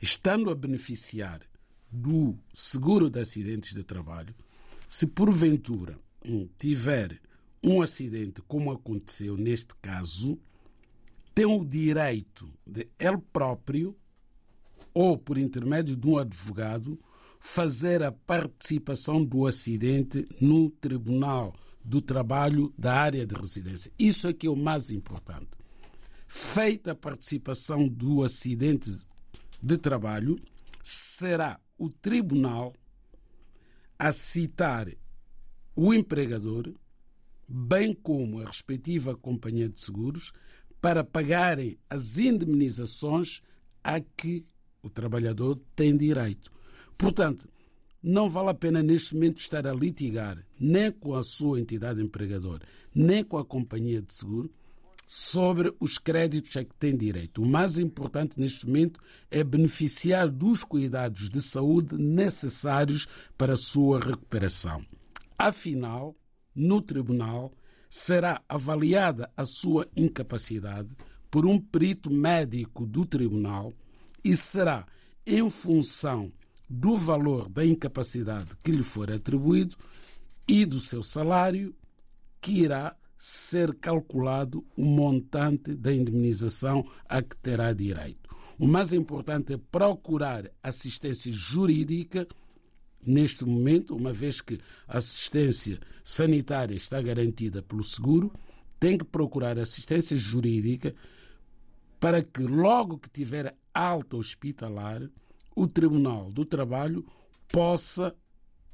estando 0.01 0.51
a 0.51 0.55
beneficiar 0.55 1.41
do 1.91 2.39
seguro 2.55 3.09
de 3.09 3.19
acidentes 3.19 3.75
de 3.75 3.83
trabalho, 3.83 4.35
se 4.91 5.07
porventura 5.07 5.97
tiver 6.59 7.21
um 7.63 7.81
acidente, 7.81 8.43
como 8.43 8.73
aconteceu 8.73 9.37
neste 9.37 9.73
caso, 9.77 10.37
tem 11.33 11.47
o 11.47 11.65
direito 11.65 12.53
de 12.67 12.89
ele 12.99 13.19
próprio, 13.33 13.97
ou 14.93 15.17
por 15.17 15.39
intermédio 15.39 15.97
de 15.97 16.09
um 16.09 16.19
advogado, 16.19 16.99
fazer 17.39 18.03
a 18.03 18.11
participação 18.11 19.25
do 19.25 19.47
acidente 19.47 20.27
no 20.41 20.69
Tribunal 20.69 21.55
do 21.85 22.01
Trabalho 22.01 22.75
da 22.77 22.93
área 22.93 23.25
de 23.25 23.35
residência. 23.37 23.93
Isso 23.97 24.27
é 24.27 24.33
que 24.33 24.49
é 24.49 24.51
o 24.51 24.57
mais 24.57 24.91
importante. 24.91 25.51
Feita 26.27 26.91
a 26.91 26.97
participação 26.97 27.87
do 27.87 28.25
acidente 28.25 28.99
de 29.63 29.79
trabalho, 29.79 30.37
será 30.83 31.61
o 31.79 31.89
tribunal 31.89 32.75
a 34.01 34.13
citar 34.13 34.89
o 35.77 35.93
empregador, 35.93 36.73
bem 37.47 37.93
como 37.93 38.41
a 38.41 38.47
respectiva 38.47 39.15
companhia 39.15 39.69
de 39.69 39.79
seguros, 39.79 40.33
para 40.81 41.05
pagarem 41.05 41.79
as 41.91 42.17
indemnizações 42.17 43.43
a 43.85 44.01
que 44.01 44.47
o 44.83 44.89
trabalhador 44.89 45.61
tem 45.77 45.95
direito. 45.95 46.51
Portanto, 46.97 47.47
não 48.03 48.31
vale 48.31 48.49
a 48.49 48.55
pena 48.55 48.83
neste 48.83 49.13
momento 49.15 49.39
estar 49.39 49.67
a 49.67 49.75
litigar 49.75 50.47
nem 50.59 50.91
com 50.91 51.15
a 51.15 51.23
sua 51.23 51.61
entidade 51.61 52.01
empregadora, 52.03 52.67
nem 52.95 53.23
com 53.23 53.37
a 53.37 53.45
companhia 53.45 54.01
de 54.01 54.15
seguro 54.15 54.51
sobre 55.13 55.75
os 55.81 55.99
créditos 55.99 56.57
a 56.57 56.63
que 56.63 56.73
tem 56.77 56.97
direito. 56.97 57.43
O 57.43 57.45
mais 57.47 57.81
importante 57.81 58.39
neste 58.39 58.65
momento 58.65 59.01
é 59.29 59.43
beneficiar 59.43 60.29
dos 60.29 60.63
cuidados 60.63 61.29
de 61.29 61.41
saúde 61.41 61.97
necessários 61.97 63.09
para 63.37 63.55
a 63.55 63.57
sua 63.57 63.99
recuperação. 63.99 64.87
Afinal, 65.37 66.15
no 66.55 66.81
tribunal, 66.81 67.53
será 67.89 68.41
avaliada 68.49 69.29
a 69.37 69.45
sua 69.45 69.89
incapacidade 69.97 70.91
por 71.29 71.45
um 71.45 71.59
perito 71.59 72.09
médico 72.09 72.87
do 72.87 73.05
tribunal 73.05 73.73
e 74.23 74.37
será 74.37 74.87
em 75.27 75.51
função 75.51 76.33
do 76.69 76.97
valor 76.97 77.49
da 77.49 77.67
incapacidade 77.67 78.51
que 78.63 78.71
lhe 78.71 78.85
for 78.85 79.11
atribuído 79.11 79.77
e 80.47 80.65
do 80.65 80.79
seu 80.79 81.03
salário 81.03 81.75
que 82.41 82.61
irá 82.61 82.95
ser 83.23 83.75
calculado 83.75 84.65
o 84.75 84.83
montante 84.83 85.75
da 85.75 85.93
indemnização 85.93 86.89
a 87.07 87.21
que 87.21 87.37
terá 87.37 87.71
direito. 87.75 88.35
O 88.59 88.67
mais 88.67 88.95
importante 88.95 89.53
é 89.53 89.59
procurar 89.59 90.51
assistência 90.63 91.31
jurídica 91.31 92.27
neste 93.07 93.45
momento, 93.45 93.95
uma 93.95 94.11
vez 94.11 94.41
que 94.41 94.59
a 94.89 94.97
assistência 94.97 95.79
sanitária 96.03 96.75
está 96.75 97.01
garantida 97.03 97.63
pelo 97.63 97.85
seguro, 97.85 98.33
tem 98.79 98.97
que 98.97 99.05
procurar 99.05 99.59
assistência 99.59 100.17
jurídica 100.17 100.95
para 101.99 102.23
que, 102.23 102.43
logo 102.43 102.99
que 102.99 103.11
tiver 103.11 103.55
alta 103.75 104.17
hospitalar, 104.17 105.03
o 105.55 105.67
Tribunal 105.67 106.31
do 106.31 106.47
Trabalho 106.47 107.05
possa 107.49 108.15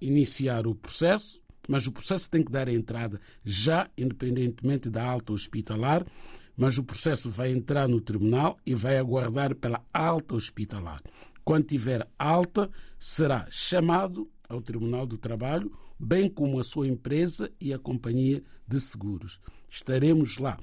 iniciar 0.01 0.69
o 0.69 0.75
processo, 0.75 1.41
mas 1.69 1.87
o 1.87 1.93
processo 1.93 2.31
tem 2.31 2.43
que 2.43 2.53
dar 2.53 2.69
entrada 2.69 3.21
já, 3.45 3.91
independentemente 3.97 4.89
da 4.89 5.05
alta 5.05 5.33
hospitalar, 5.33 6.07
mas 6.57 6.79
o 6.79 6.85
processo 6.85 7.31
vai 7.31 7.51
entrar 7.53 7.87
no 7.89 8.01
tribunal 8.01 8.59
e 8.65 8.75
vai 8.75 8.99
aguardar 8.99 9.55
pela 9.55 9.85
alta 9.93 10.35
hospitalar. 10.35 11.03
Quando 11.45 11.67
tiver 11.67 12.09
alta, 12.19 12.71
será 12.99 13.47
chamado 13.51 14.29
ao 14.49 14.61
Tribunal 14.61 15.07
do 15.07 15.19
Trabalho, 15.19 15.71
bem 15.99 16.29
como 16.29 16.59
a 16.59 16.65
sua 16.65 16.89
empresa 16.89 17.51
e 17.61 17.73
a 17.73 17.79
companhia 17.79 18.43
de 18.67 18.81
seguros. 18.81 19.41
Estaremos 19.69 20.39
lá 20.39 20.59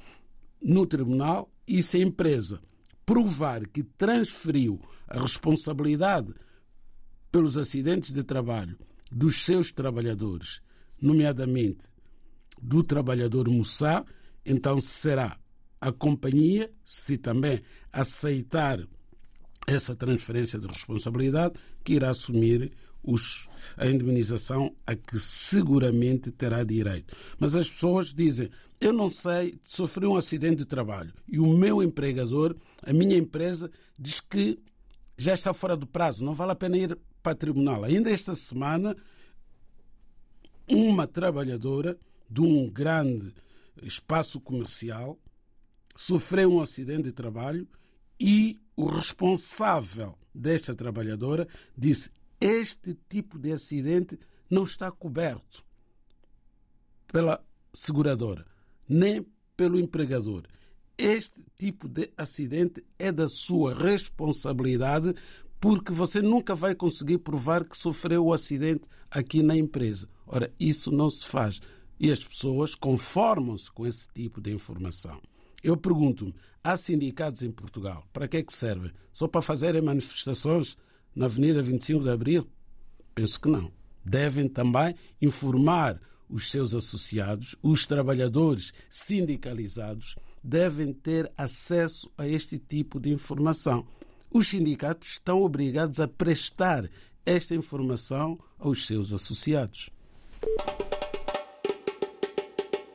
no 0.61 0.85
tribunal 0.85 1.51
e 1.67 1.81
se 1.81 1.97
a 1.97 2.01
empresa 2.01 2.61
provar 3.05 3.67
que 3.67 3.83
transferiu 3.83 4.79
a 5.07 5.19
responsabilidade 5.19 6.33
pelos 7.31 7.57
acidentes 7.57 8.11
de 8.11 8.23
trabalho 8.23 8.77
dos 9.11 9.43
seus 9.43 9.71
trabalhadores, 9.71 10.61
nomeadamente 11.03 11.83
do 12.61 12.81
trabalhador 12.83 13.49
Mussá, 13.49 14.05
então 14.45 14.79
será 14.79 15.37
a 15.79 15.91
companhia, 15.91 16.71
se 16.85 17.17
também 17.17 17.61
aceitar 17.91 18.79
essa 19.67 19.95
transferência 19.95 20.57
de 20.57 20.67
responsabilidade 20.67 21.55
que 21.83 21.93
irá 21.93 22.09
assumir 22.09 22.71
os, 23.03 23.49
a 23.75 23.85
indemnização 23.85 24.73
a 24.87 24.95
que 24.95 25.19
seguramente 25.19 26.31
terá 26.31 26.63
direito. 26.63 27.13
Mas 27.37 27.53
as 27.53 27.69
pessoas 27.69 28.13
dizem: 28.13 28.49
eu 28.79 28.93
não 28.93 29.09
sei, 29.09 29.59
sofri 29.63 30.05
um 30.05 30.15
acidente 30.15 30.57
de 30.57 30.65
trabalho 30.65 31.13
e 31.27 31.37
o 31.37 31.47
meu 31.47 31.83
empregador, 31.83 32.55
a 32.81 32.93
minha 32.93 33.17
empresa, 33.17 33.69
diz 33.99 34.21
que 34.21 34.57
já 35.17 35.33
está 35.33 35.53
fora 35.53 35.75
do 35.75 35.85
prazo, 35.85 36.23
não 36.23 36.33
vale 36.33 36.53
a 36.53 36.55
pena 36.55 36.77
ir 36.77 36.97
para 37.21 37.33
o 37.33 37.35
tribunal. 37.35 37.83
Ainda 37.83 38.09
esta 38.09 38.35
semana, 38.35 38.95
uma 40.69 41.07
trabalhadora 41.07 41.97
de 42.29 42.41
um 42.41 42.69
grande 42.69 43.33
espaço 43.81 44.39
comercial 44.39 45.19
sofreu 45.95 46.53
um 46.53 46.61
acidente 46.61 47.03
de 47.03 47.11
trabalho 47.11 47.67
e 48.19 48.59
o 48.75 48.85
responsável 48.85 50.17
desta 50.33 50.73
trabalhadora 50.73 51.47
disse: 51.77 52.09
Este 52.39 52.97
tipo 53.07 53.37
de 53.37 53.51
acidente 53.51 54.17
não 54.49 54.63
está 54.63 54.91
coberto 54.91 55.63
pela 57.07 57.43
seguradora, 57.73 58.45
nem 58.87 59.25
pelo 59.55 59.79
empregador. 59.79 60.43
Este 60.97 61.43
tipo 61.55 61.87
de 61.87 62.11
acidente 62.15 62.83
é 62.99 63.11
da 63.11 63.27
sua 63.27 63.73
responsabilidade 63.73 65.13
porque 65.63 65.93
você 65.93 66.21
nunca 66.21 66.53
vai 66.53 66.75
conseguir 66.75 67.19
provar 67.19 67.63
que 67.63 67.77
sofreu 67.77 68.25
o 68.25 68.33
acidente 68.33 68.83
aqui 69.09 69.41
na 69.41 69.55
empresa. 69.55 70.09
Ora, 70.27 70.51
isso 70.59 70.91
não 70.91 71.09
se 71.09 71.25
faz. 71.25 71.61
E 71.97 72.11
as 72.11 72.21
pessoas 72.21 72.75
conformam-se 72.75 73.71
com 73.71 73.87
esse 73.87 74.09
tipo 74.09 74.41
de 74.41 74.51
informação. 74.51 75.21
Eu 75.63 75.77
pergunto-me: 75.77 76.35
há 76.61 76.75
sindicatos 76.75 77.43
em 77.43 77.49
Portugal? 77.49 78.05
Para 78.11 78.27
que 78.27 78.35
é 78.35 78.43
que 78.43 78.51
servem? 78.51 78.91
Só 79.13 79.25
para 79.25 79.41
fazerem 79.41 79.81
manifestações 79.81 80.77
na 81.15 81.27
Avenida 81.27 81.63
25 81.63 82.03
de 82.03 82.09
Abril? 82.09 82.45
Penso 83.15 83.39
que 83.39 83.47
não. 83.47 83.71
Devem 84.03 84.49
também 84.49 84.93
informar 85.21 85.97
os 86.27 86.51
seus 86.51 86.73
associados, 86.73 87.55
os 87.63 87.85
trabalhadores 87.85 88.73
sindicalizados, 88.89 90.17
devem 90.43 90.91
ter 90.91 91.31
acesso 91.37 92.11
a 92.17 92.27
este 92.27 92.57
tipo 92.57 92.99
de 92.99 93.11
informação. 93.11 93.87
Os 94.33 94.47
sindicatos 94.47 95.09
estão 95.09 95.43
obrigados 95.43 95.99
a 95.99 96.07
prestar 96.07 96.89
esta 97.23 97.53
informação 97.53 98.39
aos 98.57 98.87
seus 98.87 99.13
associados. 99.13 99.91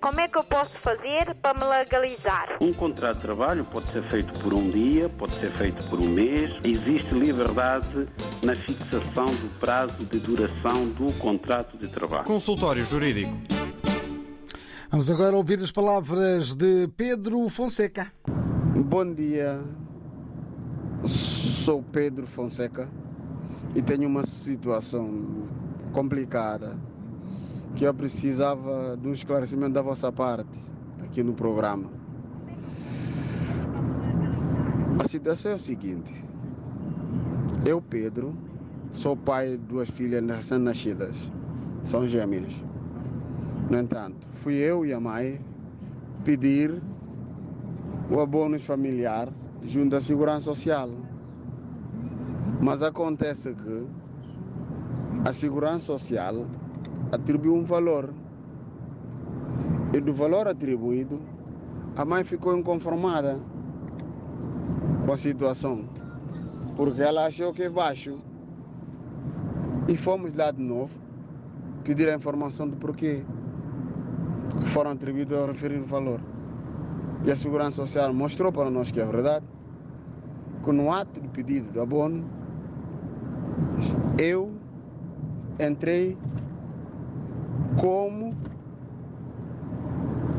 Como 0.00 0.20
é 0.20 0.26
que 0.26 0.36
eu 0.36 0.44
posso 0.44 0.72
fazer 0.82 1.34
para 1.36 1.58
me 1.58 1.64
legalizar? 1.64 2.56
Um 2.60 2.72
contrato 2.72 3.16
de 3.16 3.22
trabalho 3.22 3.64
pode 3.66 3.86
ser 3.92 4.02
feito 4.10 4.32
por 4.40 4.52
um 4.52 4.68
dia, 4.68 5.08
pode 5.10 5.38
ser 5.38 5.56
feito 5.56 5.88
por 5.88 6.00
um 6.00 6.08
mês. 6.08 6.50
Existe 6.64 7.14
liberdade 7.14 8.08
na 8.42 8.56
fixação 8.56 9.26
do 9.26 9.60
prazo 9.60 10.04
de 10.06 10.18
duração 10.18 10.88
do 10.88 11.12
contrato 11.18 11.78
de 11.78 11.86
trabalho. 11.88 12.24
Consultório 12.24 12.84
Jurídico. 12.84 13.32
Vamos 14.90 15.08
agora 15.08 15.36
ouvir 15.36 15.60
as 15.60 15.70
palavras 15.70 16.54
de 16.54 16.88
Pedro 16.96 17.48
Fonseca. 17.48 18.10
Bom 18.26 19.12
dia, 19.12 19.60
sou 21.04 21.82
Pedro 21.82 22.26
Fonseca 22.26 22.88
e 23.74 23.82
tenho 23.82 24.08
uma 24.08 24.26
situação 24.26 25.10
complicada 25.92 26.76
que 27.76 27.84
eu 27.84 27.94
precisava 27.94 28.96
de 28.96 29.08
um 29.08 29.12
esclarecimento 29.12 29.72
da 29.72 29.82
vossa 29.82 30.10
parte 30.10 30.58
aqui 31.02 31.22
no 31.22 31.34
programa. 31.34 31.90
A 35.02 35.06
situação 35.06 35.52
é 35.52 35.54
o 35.54 35.58
seguinte: 35.58 36.24
eu, 37.64 37.80
Pedro, 37.80 38.34
sou 38.92 39.16
pai 39.16 39.50
de 39.50 39.56
duas 39.58 39.88
filhas 39.90 40.24
recém-nascidas, 40.26 41.16
são 41.82 42.06
gêmeas. 42.08 42.52
No 43.70 43.78
entanto, 43.78 44.26
fui 44.32 44.54
eu 44.54 44.84
e 44.84 44.92
a 44.92 44.98
mãe 44.98 45.40
pedir 46.24 46.82
o 48.10 48.20
abono 48.20 48.58
familiar 48.58 49.28
junto 49.62 49.96
à 49.96 50.00
Segurança 50.00 50.42
Social. 50.42 50.90
Mas 52.60 52.82
acontece 52.82 53.54
que 53.54 53.86
a 55.24 55.32
Segurança 55.32 55.86
Social 55.86 56.46
atribuiu 57.12 57.54
um 57.54 57.64
valor. 57.64 58.12
E 59.92 60.00
do 60.00 60.12
valor 60.12 60.46
atribuído, 60.46 61.20
a 61.96 62.04
mãe 62.04 62.22
ficou 62.24 62.56
inconformada 62.56 63.40
com 65.06 65.12
a 65.12 65.16
situação, 65.16 65.88
porque 66.76 67.00
ela 67.00 67.26
achou 67.26 67.52
que 67.52 67.62
é 67.62 67.70
baixo. 67.70 68.18
E 69.88 69.96
fomos 69.96 70.34
lá 70.34 70.50
de 70.50 70.62
novo 70.62 70.92
pedir 71.82 72.08
a 72.10 72.14
informação 72.14 72.68
do 72.68 72.76
porquê 72.76 73.24
que 74.60 74.68
foram 74.68 74.90
atribuídos 74.90 75.36
ao 75.36 75.46
referido 75.46 75.86
valor. 75.86 76.20
E 77.24 77.30
a 77.30 77.36
Segurança 77.36 77.76
Social 77.76 78.12
mostrou 78.14 78.52
para 78.52 78.70
nós 78.70 78.90
que 78.90 79.00
é 79.00 79.06
verdade, 79.06 79.44
que 80.62 80.72
no 80.72 80.92
ato 80.92 81.20
de 81.20 81.28
pedido 81.28 81.70
do 81.72 81.80
abono, 81.80 82.24
eu 84.18 84.52
entrei 85.58 86.16
como 87.80 88.34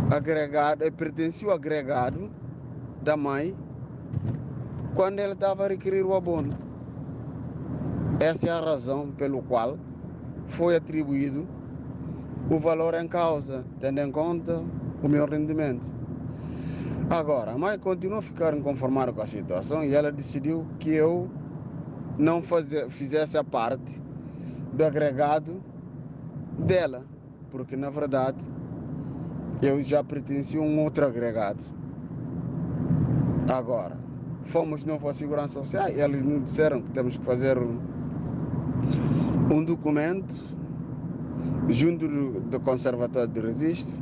agregado, 0.09 0.89
pertencia 0.93 1.47
ao 1.47 1.53
agregado 1.53 2.29
da 3.01 3.15
mãe 3.15 3.55
quando 4.95 5.19
ele 5.19 5.33
estava 5.33 5.65
a 5.65 5.67
requerer 5.67 6.05
o 6.05 6.15
abono. 6.15 6.57
Essa 8.19 8.47
é 8.47 8.51
a 8.51 8.59
razão 8.59 9.11
pelo 9.11 9.41
qual 9.43 9.77
foi 10.47 10.75
atribuído 10.75 11.47
o 12.49 12.59
valor 12.59 12.93
em 12.95 13.07
causa, 13.07 13.63
tendo 13.79 13.99
em 13.99 14.11
conta 14.11 14.63
o 15.01 15.07
meu 15.07 15.25
rendimento. 15.25 15.98
Agora, 17.09 17.53
a 17.53 17.57
mãe 17.57 17.77
continuou 17.79 18.19
a 18.19 18.21
ficar 18.21 18.53
inconformada 18.53 19.11
com 19.11 19.21
a 19.21 19.27
situação 19.27 19.83
e 19.83 19.95
ela 19.95 20.11
decidiu 20.11 20.67
que 20.79 20.91
eu 20.91 21.29
não 22.17 22.41
fizesse 22.89 23.37
a 23.37 23.43
parte 23.43 24.01
do 24.73 24.83
agregado 24.83 25.61
dela 26.57 27.03
porque 27.51 27.75
na 27.75 27.89
verdade 27.89 28.37
eu 29.61 29.81
já 29.83 30.03
pertencia 30.03 30.59
a 30.59 30.63
um 30.63 30.83
outro 30.83 31.05
agregado. 31.05 31.61
Agora, 33.51 33.97
fomos 34.45 34.83
para 34.83 35.09
a 35.09 35.13
Segurança 35.13 35.53
Social 35.53 35.89
e 35.89 35.99
eles 35.99 36.21
nos 36.21 36.43
disseram 36.43 36.81
que 36.81 36.91
temos 36.91 37.17
que 37.17 37.25
fazer 37.25 37.57
um, 37.57 37.79
um 39.51 39.63
documento 39.63 40.33
junto 41.67 42.07
do, 42.07 42.39
do 42.41 42.59
Conservatório 42.59 43.27
de 43.27 43.39
Registro. 43.41 43.97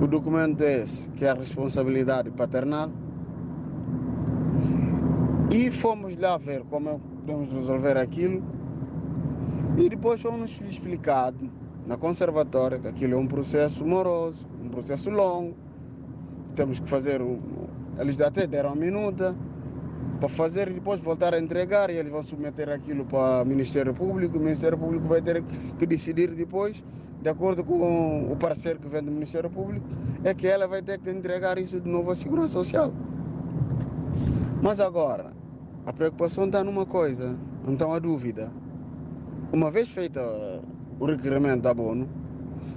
O 0.00 0.06
documento 0.06 0.62
é 0.62 0.82
esse, 0.82 1.08
que 1.10 1.24
é 1.24 1.30
a 1.30 1.34
responsabilidade 1.34 2.30
paternal. 2.30 2.90
E 5.50 5.70
fomos 5.72 6.16
lá 6.16 6.36
ver 6.36 6.62
como 6.70 7.00
podemos 7.00 7.52
resolver 7.52 7.96
aquilo. 7.96 8.42
E 9.76 9.88
depois 9.88 10.22
fomos 10.22 10.56
explicados 10.68 11.48
na 11.84 11.96
conservatória, 11.96 12.78
que 12.78 12.86
aquilo 12.86 13.14
é 13.14 13.16
um 13.16 13.26
processo 13.26 13.84
moroso, 13.84 14.46
um 14.62 14.68
processo 14.68 15.10
longo. 15.10 15.56
Temos 16.54 16.78
que 16.78 16.88
fazer. 16.88 17.20
Um, 17.20 17.40
eles 17.98 18.20
até 18.20 18.46
deram 18.46 18.70
a 18.70 18.76
minuta 18.76 19.34
para 20.20 20.28
fazer 20.28 20.68
e 20.68 20.74
depois 20.74 21.00
voltar 21.00 21.34
a 21.34 21.38
entregar 21.40 21.90
e 21.90 21.94
eles 21.94 22.12
vão 22.12 22.22
submeter 22.22 22.68
aquilo 22.68 23.04
para 23.04 23.42
o 23.42 23.46
Ministério 23.46 23.94
Público. 23.94 24.36
O 24.36 24.40
Ministério 24.40 24.78
Público 24.78 25.08
vai 25.08 25.22
ter 25.22 25.42
que 25.78 25.86
decidir 25.86 26.34
depois, 26.34 26.84
de 27.20 27.28
acordo 27.28 27.64
com 27.64 28.30
o 28.30 28.36
parceiro 28.36 28.78
que 28.78 28.88
vem 28.88 29.02
do 29.02 29.10
Ministério 29.10 29.50
Público, 29.50 29.86
é 30.22 30.32
que 30.32 30.46
ela 30.46 30.68
vai 30.68 30.82
ter 30.82 30.98
que 30.98 31.10
entregar 31.10 31.58
isso 31.58 31.80
de 31.80 31.88
novo 31.88 32.10
à 32.10 32.14
Segurança 32.14 32.54
Social. 32.54 32.92
Mas 34.62 34.80
agora, 34.80 35.32
a 35.84 35.92
preocupação 35.92 36.46
está 36.46 36.62
numa 36.62 36.86
coisa, 36.86 37.36
então 37.66 37.92
a 37.92 37.98
dúvida. 37.98 38.52
Uma 39.52 39.70
vez 39.70 39.88
feita 39.88 40.20
o 41.00 41.06
requerimento 41.06 41.62
de 41.62 41.68
abono, 41.68 42.08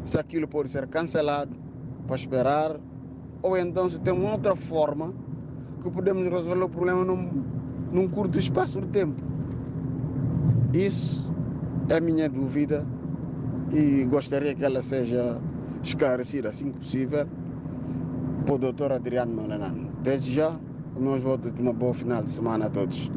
se 0.04 0.17
aquilo 0.17 0.47
pode 0.47 0.69
ser 0.69 0.88
cancelado 0.88 1.56
para 2.08 2.15
esperar, 2.15 2.80
ou 3.41 3.58
então 3.58 3.89
se 3.89 3.99
tem 3.99 4.13
uma 4.13 4.32
outra 4.32 4.56
forma 4.56 5.13
que 5.82 5.89
podemos 5.89 6.23
resolver 6.27 6.63
o 6.63 6.69
problema 6.69 7.04
num, 7.04 7.43
num 7.91 8.08
curto 8.08 8.39
espaço 8.39 8.82
de 8.82 8.88
tempo. 8.88 9.21
Isso 10.73 11.32
é 11.89 11.97
a 11.97 12.01
minha 12.01 12.30
dúvida 12.30 12.86
e 13.73 14.05
gostaria 14.05 14.53
que 14.53 14.63
ela 14.63 14.81
seja 14.81 15.41
esclarecida 15.84 16.49
assim 16.49 16.71
que 16.71 16.79
possível 16.79 17.27
para 18.45 18.55
o 18.55 18.57
doutor 18.57 18.91
Adriano 18.91 19.36
Malanano. 19.36 19.91
Desde 20.01 20.34
já, 20.34 20.60
meus 20.97 21.21
votos 21.21 21.53
de 21.53 21.62
uma 21.62 21.73
boa 21.73 21.93
final 21.93 22.23
de 22.23 22.31
semana 22.31 22.65
a 22.67 22.69
todos. 22.69 23.10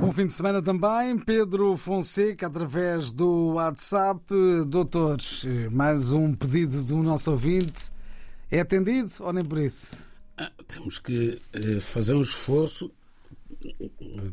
Bom 0.00 0.12
fim 0.12 0.26
de 0.26 0.34
semana 0.34 0.62
também. 0.62 1.18
Pedro 1.18 1.76
Fonseca, 1.76 2.46
através 2.46 3.12
do 3.12 3.54
WhatsApp. 3.54 4.22
Doutores, 4.66 5.44
mais 5.70 6.12
um 6.12 6.34
pedido 6.34 6.82
do 6.82 7.02
nosso 7.02 7.30
ouvinte. 7.30 7.90
É 8.50 8.60
atendido 8.60 9.10
ou 9.20 9.32
nem 9.32 9.44
por 9.44 9.58
isso? 9.58 9.90
Ah, 10.38 10.50
temos 10.68 10.98
que 10.98 11.40
fazer 11.80 12.14
um 12.14 12.20
esforço 12.20 12.90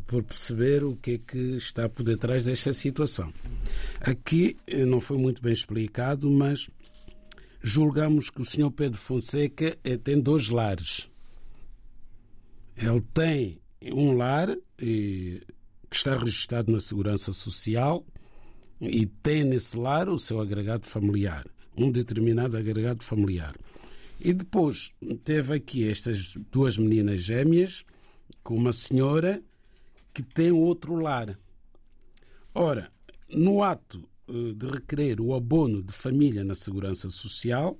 por 0.07 0.23
perceber 0.23 0.83
o 0.83 0.95
que 0.95 1.11
é 1.11 1.17
que 1.17 1.37
está 1.57 1.87
por 1.89 2.03
detrás 2.03 2.45
desta 2.45 2.73
situação. 2.73 3.33
Aqui 4.01 4.57
eh, 4.67 4.85
não 4.85 5.01
foi 5.01 5.17
muito 5.17 5.41
bem 5.41 5.53
explicado, 5.53 6.29
mas 6.29 6.69
julgamos 7.61 8.29
que 8.29 8.41
o 8.41 8.45
senhor 8.45 8.71
Pedro 8.71 8.99
Fonseca 8.99 9.77
eh, 9.83 9.97
tem 9.97 10.19
dois 10.19 10.49
lares. 10.49 11.09
Ele 12.75 13.01
tem 13.13 13.59
um 13.91 14.15
lar 14.15 14.49
que 14.77 15.43
está 15.91 16.17
registrado 16.17 16.71
na 16.71 16.79
Segurança 16.79 17.31
Social 17.33 18.05
e 18.81 19.05
tem 19.05 19.43
nesse 19.43 19.77
lar 19.77 20.09
o 20.09 20.17
seu 20.17 20.39
agregado 20.39 20.85
familiar, 20.85 21.45
um 21.77 21.91
determinado 21.91 22.57
agregado 22.57 23.03
familiar. 23.03 23.55
E 24.19 24.33
depois 24.33 24.93
teve 25.23 25.53
aqui 25.55 25.87
estas 25.87 26.35
duas 26.51 26.77
meninas 26.77 27.21
gêmeas 27.21 27.83
com 28.43 28.55
uma 28.55 28.73
senhora 28.73 29.41
que 30.13 30.21
tem 30.21 30.51
outro 30.51 30.95
lar. 30.95 31.39
Ora, 32.53 32.91
no 33.29 33.63
ato 33.63 34.07
eh, 34.27 34.53
de 34.55 34.67
requerer 34.67 35.19
o 35.19 35.33
abono 35.33 35.81
de 35.81 35.93
família 35.93 36.43
na 36.43 36.53
Segurança 36.53 37.09
Social, 37.09 37.77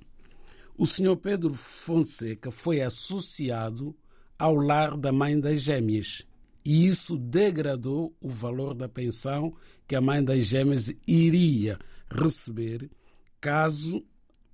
o 0.76 0.86
senhor 0.86 1.16
Pedro 1.16 1.54
Fonseca 1.54 2.50
foi 2.50 2.80
associado 2.80 3.94
ao 4.38 4.56
lar 4.56 4.96
da 4.96 5.12
mãe 5.12 5.38
das 5.38 5.60
gêmeas. 5.60 6.26
E 6.64 6.86
isso 6.86 7.16
degradou 7.16 8.16
o 8.20 8.28
valor 8.28 8.74
da 8.74 8.88
pensão 8.88 9.54
que 9.86 9.94
a 9.94 10.00
mãe 10.00 10.24
das 10.24 10.46
gêmeas 10.46 10.92
iria 11.06 11.78
receber 12.10 12.90
caso 13.40 14.04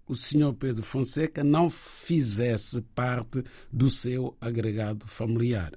o 0.06 0.14
senhor 0.16 0.52
Pedro 0.54 0.82
Fonseca 0.82 1.44
não 1.44 1.70
fizesse 1.70 2.82
parte 2.94 3.44
do 3.72 3.88
seu 3.88 4.36
agregado 4.40 5.06
familiar. 5.06 5.72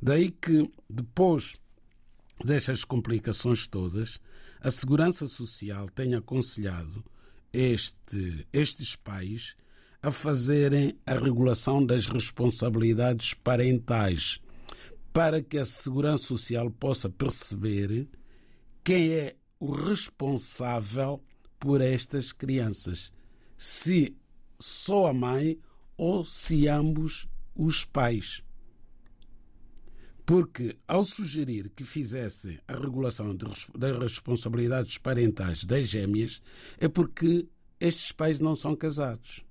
Daí 0.00 0.30
que, 0.30 0.70
depois 0.88 1.56
destas 2.44 2.84
complicações 2.84 3.66
todas, 3.66 4.20
a 4.60 4.70
Segurança 4.70 5.26
Social 5.26 5.88
tem 5.88 6.14
aconselhado 6.14 7.04
este, 7.52 8.46
estes 8.52 8.96
pais 8.96 9.56
a 10.02 10.12
fazerem 10.12 10.96
a 11.04 11.14
regulação 11.14 11.84
das 11.84 12.06
responsabilidades 12.06 13.34
parentais 13.34 14.40
para 15.12 15.42
que 15.42 15.58
a 15.58 15.64
Segurança 15.64 16.24
Social 16.24 16.70
possa 16.70 17.10
perceber 17.10 18.08
quem 18.84 19.10
é 19.10 19.36
o 19.58 19.72
responsável 19.72 21.22
por 21.58 21.80
estas 21.80 22.32
crianças. 22.32 23.12
Se 23.56 24.16
só 24.60 25.08
a 25.08 25.12
mãe 25.12 25.58
ou 25.96 26.24
se 26.24 26.68
ambos 26.68 27.28
os 27.54 27.84
pais. 27.84 28.44
Porque, 30.28 30.76
ao 30.86 31.02
sugerir 31.02 31.70
que 31.74 31.82
fizessem 31.82 32.58
a 32.68 32.74
regulação 32.74 33.34
das 33.34 33.98
responsabilidades 33.98 34.98
parentais 34.98 35.64
das 35.64 35.86
gêmeas, 35.88 36.42
é 36.78 36.86
porque 36.86 37.48
estes 37.80 38.12
pais 38.12 38.38
não 38.38 38.54
são 38.54 38.76
casados. 38.76 39.42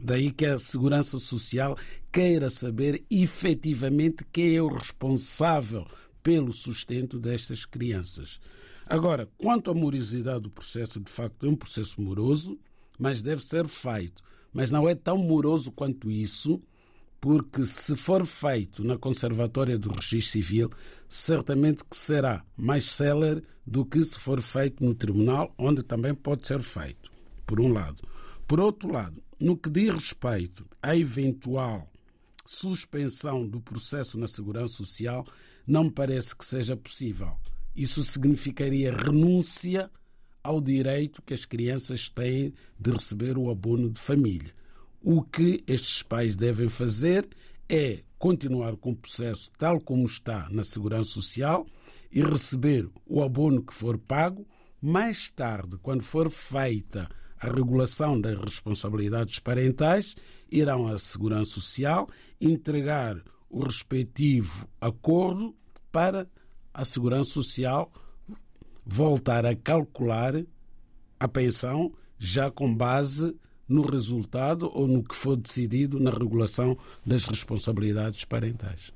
Daí 0.00 0.32
que 0.32 0.46
a 0.46 0.58
Segurança 0.58 1.20
Social 1.20 1.78
queira 2.10 2.50
saber 2.50 3.04
efetivamente 3.08 4.26
quem 4.32 4.56
é 4.56 4.60
o 4.60 4.66
responsável 4.66 5.86
pelo 6.24 6.52
sustento 6.52 7.16
destas 7.16 7.64
crianças. 7.64 8.40
Agora, 8.84 9.30
quanto 9.38 9.70
à 9.70 9.74
morosidade 9.74 10.40
do 10.40 10.50
processo, 10.50 10.98
de 10.98 11.08
facto 11.08 11.46
é 11.46 11.48
um 11.48 11.54
processo 11.54 12.00
moroso, 12.00 12.58
mas 12.98 13.22
deve 13.22 13.44
ser 13.44 13.68
feito. 13.68 14.24
Mas 14.52 14.72
não 14.72 14.88
é 14.88 14.96
tão 14.96 15.16
moroso 15.16 15.70
quanto 15.70 16.10
isso, 16.10 16.60
porque 17.26 17.66
se 17.66 17.96
for 17.96 18.24
feito 18.24 18.84
na 18.84 18.96
Conservatória 18.96 19.76
do 19.76 19.88
Registro 19.88 20.30
Civil, 20.30 20.70
certamente 21.08 21.82
que 21.82 21.96
será 21.96 22.44
mais 22.56 22.84
célere 22.84 23.42
do 23.66 23.84
que 23.84 24.04
se 24.04 24.16
for 24.16 24.40
feito 24.40 24.84
no 24.84 24.94
Tribunal, 24.94 25.52
onde 25.58 25.82
também 25.82 26.14
pode 26.14 26.46
ser 26.46 26.62
feito, 26.62 27.10
por 27.44 27.60
um 27.60 27.72
lado. 27.72 28.00
Por 28.46 28.60
outro 28.60 28.92
lado, 28.92 29.20
no 29.40 29.56
que 29.56 29.68
diz 29.68 29.92
respeito 29.92 30.64
à 30.80 30.94
eventual 30.94 31.90
suspensão 32.46 33.44
do 33.44 33.60
processo 33.60 34.16
na 34.16 34.28
Segurança 34.28 34.74
Social, 34.74 35.26
não 35.66 35.90
parece 35.90 36.36
que 36.36 36.46
seja 36.46 36.76
possível. 36.76 37.36
Isso 37.74 38.04
significaria 38.04 38.96
renúncia 38.96 39.90
ao 40.44 40.60
direito 40.60 41.20
que 41.22 41.34
as 41.34 41.44
crianças 41.44 42.08
têm 42.08 42.54
de 42.78 42.92
receber 42.92 43.36
o 43.36 43.50
abono 43.50 43.90
de 43.90 43.98
família. 43.98 44.54
O 45.08 45.22
que 45.22 45.62
estes 45.68 46.02
pais 46.02 46.34
devem 46.34 46.68
fazer 46.68 47.28
é 47.68 48.00
continuar 48.18 48.74
com 48.76 48.90
o 48.90 48.96
processo 48.96 49.52
tal 49.56 49.80
como 49.80 50.04
está 50.04 50.48
na 50.50 50.64
Segurança 50.64 51.10
Social 51.10 51.64
e 52.10 52.20
receber 52.22 52.90
o 53.06 53.22
abono 53.22 53.62
que 53.62 53.72
for 53.72 53.98
pago. 53.98 54.44
Mais 54.82 55.30
tarde, 55.30 55.78
quando 55.80 56.02
for 56.02 56.28
feita 56.28 57.08
a 57.38 57.46
regulação 57.46 58.20
das 58.20 58.36
responsabilidades 58.36 59.38
parentais, 59.38 60.16
irão 60.50 60.88
à 60.88 60.98
Segurança 60.98 61.52
Social 61.52 62.08
entregar 62.40 63.22
o 63.48 63.62
respectivo 63.62 64.68
acordo 64.80 65.54
para 65.92 66.28
a 66.74 66.84
Segurança 66.84 67.30
Social 67.30 67.92
voltar 68.84 69.46
a 69.46 69.54
calcular 69.54 70.34
a 71.20 71.28
pensão 71.28 71.92
já 72.18 72.50
com 72.50 72.74
base 72.74 73.36
no 73.68 73.82
resultado 73.82 74.70
ou 74.72 74.86
no 74.86 75.02
que 75.02 75.14
for 75.14 75.36
decidido 75.36 75.98
na 75.98 76.10
regulação 76.10 76.76
das 77.04 77.24
responsabilidades 77.24 78.24
parentais. 78.24 78.92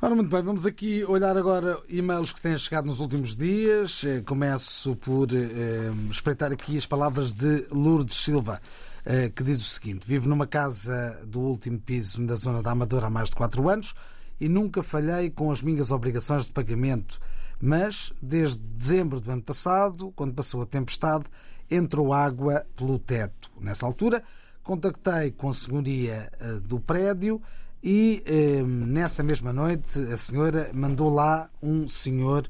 Ora, 0.00 0.16
muito 0.16 0.30
bem, 0.30 0.42
vamos 0.42 0.66
aqui 0.66 1.04
olhar 1.04 1.36
agora 1.36 1.78
e-mails 1.88 2.32
que 2.32 2.40
têm 2.40 2.58
chegado 2.58 2.86
nos 2.86 2.98
últimos 2.98 3.36
dias. 3.36 4.02
Eh, 4.04 4.20
começo 4.22 4.96
por 4.96 5.28
eh, 5.32 5.92
espreitar 6.10 6.50
aqui 6.50 6.76
as 6.76 6.84
palavras 6.84 7.32
de 7.32 7.68
Lourdes 7.70 8.16
Silva. 8.16 8.60
Eh, 9.04 9.30
que 9.30 9.44
diz 9.44 9.60
o 9.60 9.64
seguinte: 9.64 10.04
Vivo 10.04 10.28
numa 10.28 10.46
casa 10.46 11.20
do 11.24 11.38
último 11.38 11.78
piso 11.78 12.24
da 12.26 12.34
zona 12.34 12.62
da 12.62 12.72
Amadora 12.72 13.06
há 13.06 13.10
mais 13.10 13.30
de 13.30 13.36
4 13.36 13.68
anos 13.68 13.94
e 14.40 14.48
nunca 14.48 14.82
falhei 14.82 15.30
com 15.30 15.52
as 15.52 15.62
minhas 15.62 15.92
obrigações 15.92 16.46
de 16.46 16.52
pagamento. 16.52 17.20
Mas, 17.60 18.12
desde 18.20 18.58
dezembro 18.58 19.20
do 19.20 19.30
ano 19.30 19.42
passado, 19.42 20.12
quando 20.16 20.34
passou 20.34 20.62
a 20.62 20.66
tempestade, 20.66 21.26
entrou 21.74 22.12
água 22.12 22.66
pelo 22.76 22.98
teto. 22.98 23.50
Nessa 23.60 23.86
altura, 23.86 24.22
contactei 24.62 25.30
com 25.30 25.48
a 25.48 25.54
senhoria 25.54 26.30
eh, 26.40 26.60
do 26.60 26.80
prédio 26.80 27.40
e 27.82 28.22
eh, 28.26 28.62
nessa 28.62 29.22
mesma 29.22 29.52
noite 29.52 29.98
a 29.98 30.16
senhora 30.16 30.70
mandou 30.72 31.10
lá 31.10 31.50
um 31.62 31.88
senhor 31.88 32.46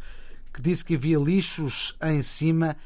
que 0.53 0.61
disse 0.61 0.85
que 0.85 0.95
havia 0.95 1.19
lixos 1.19 1.97
em 2.03 2.21
cima, 2.21 2.77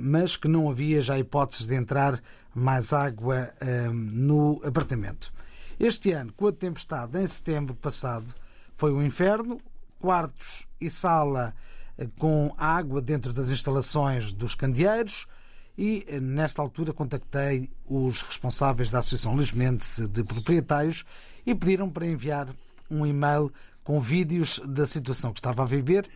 mas 0.00 0.36
que 0.36 0.48
não 0.48 0.68
havia 0.68 1.00
já 1.00 1.16
hipóteses 1.16 1.66
de 1.66 1.76
entrar 1.76 2.20
mais 2.52 2.92
água 2.92 3.48
no 3.92 4.60
apartamento. 4.64 5.32
Este 5.80 6.12
ano, 6.12 6.30
com 6.34 6.46
a 6.46 6.52
tempestade 6.52 7.18
em 7.18 7.26
setembro 7.26 7.74
passado, 7.74 8.34
foi 8.76 8.92
um 8.92 9.02
inferno. 9.02 9.58
Quartos 9.98 10.66
e 10.78 10.90
sala 10.90 11.54
eh, 11.96 12.06
com 12.18 12.52
água 12.58 13.00
dentro 13.00 13.32
das 13.32 13.48
instalações 13.48 14.30
dos 14.30 14.54
candeeiros. 14.54 15.26
E 15.76 16.04
eh, 16.08 16.20
nesta 16.20 16.60
altura 16.60 16.92
contactei 16.92 17.70
os 17.86 18.22
responsáveis 18.22 18.90
da 18.90 18.98
Associação 18.98 19.36
Lismense 19.36 20.06
de 20.08 20.22
Proprietários 20.24 21.04
e 21.46 21.54
pediram 21.54 21.88
para 21.88 22.06
enviar 22.06 22.48
um 22.90 23.06
e-mail 23.06 23.52
com 23.82 24.00
vídeos 24.00 24.60
da 24.66 24.86
situação 24.86 25.32
que 25.32 25.38
estava 25.38 25.62
a 25.62 25.66
viver 25.66 26.08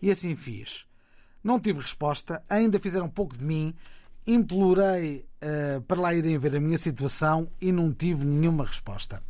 e 0.00 0.10
assim 0.10 0.36
fiz. 0.36 0.84
Não 1.42 1.58
tive 1.58 1.80
resposta, 1.80 2.42
ainda 2.48 2.78
fizeram 2.78 3.08
pouco 3.08 3.36
de 3.36 3.44
mim, 3.44 3.74
implorei 4.26 5.26
uh, 5.42 5.80
para 5.82 6.00
lá 6.00 6.14
irem 6.14 6.38
ver 6.38 6.56
a 6.56 6.60
minha 6.60 6.78
situação 6.78 7.48
e 7.60 7.72
não 7.72 7.92
tive 7.92 8.24
nenhuma 8.24 8.64
resposta. 8.64 9.22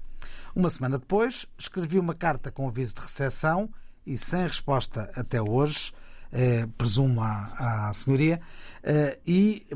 Uma 0.55 0.71
semana 0.71 0.99
depois, 0.99 1.47
escrevi 1.57 1.99
uma 1.99 2.15
carta 2.15 2.51
com 2.51 2.67
aviso 2.67 2.95
de 2.95 3.03
recepção 3.03 3.71
e 4.07 4.17
sem 4.17 4.43
resposta 4.43 5.11
até 5.15 5.41
hoje, 5.41 5.93
uh, 6.33 6.69
presumo 6.71 7.21
à, 7.21 7.89
à 7.89 7.93
senhoria, 7.93 8.41
e 9.27 9.67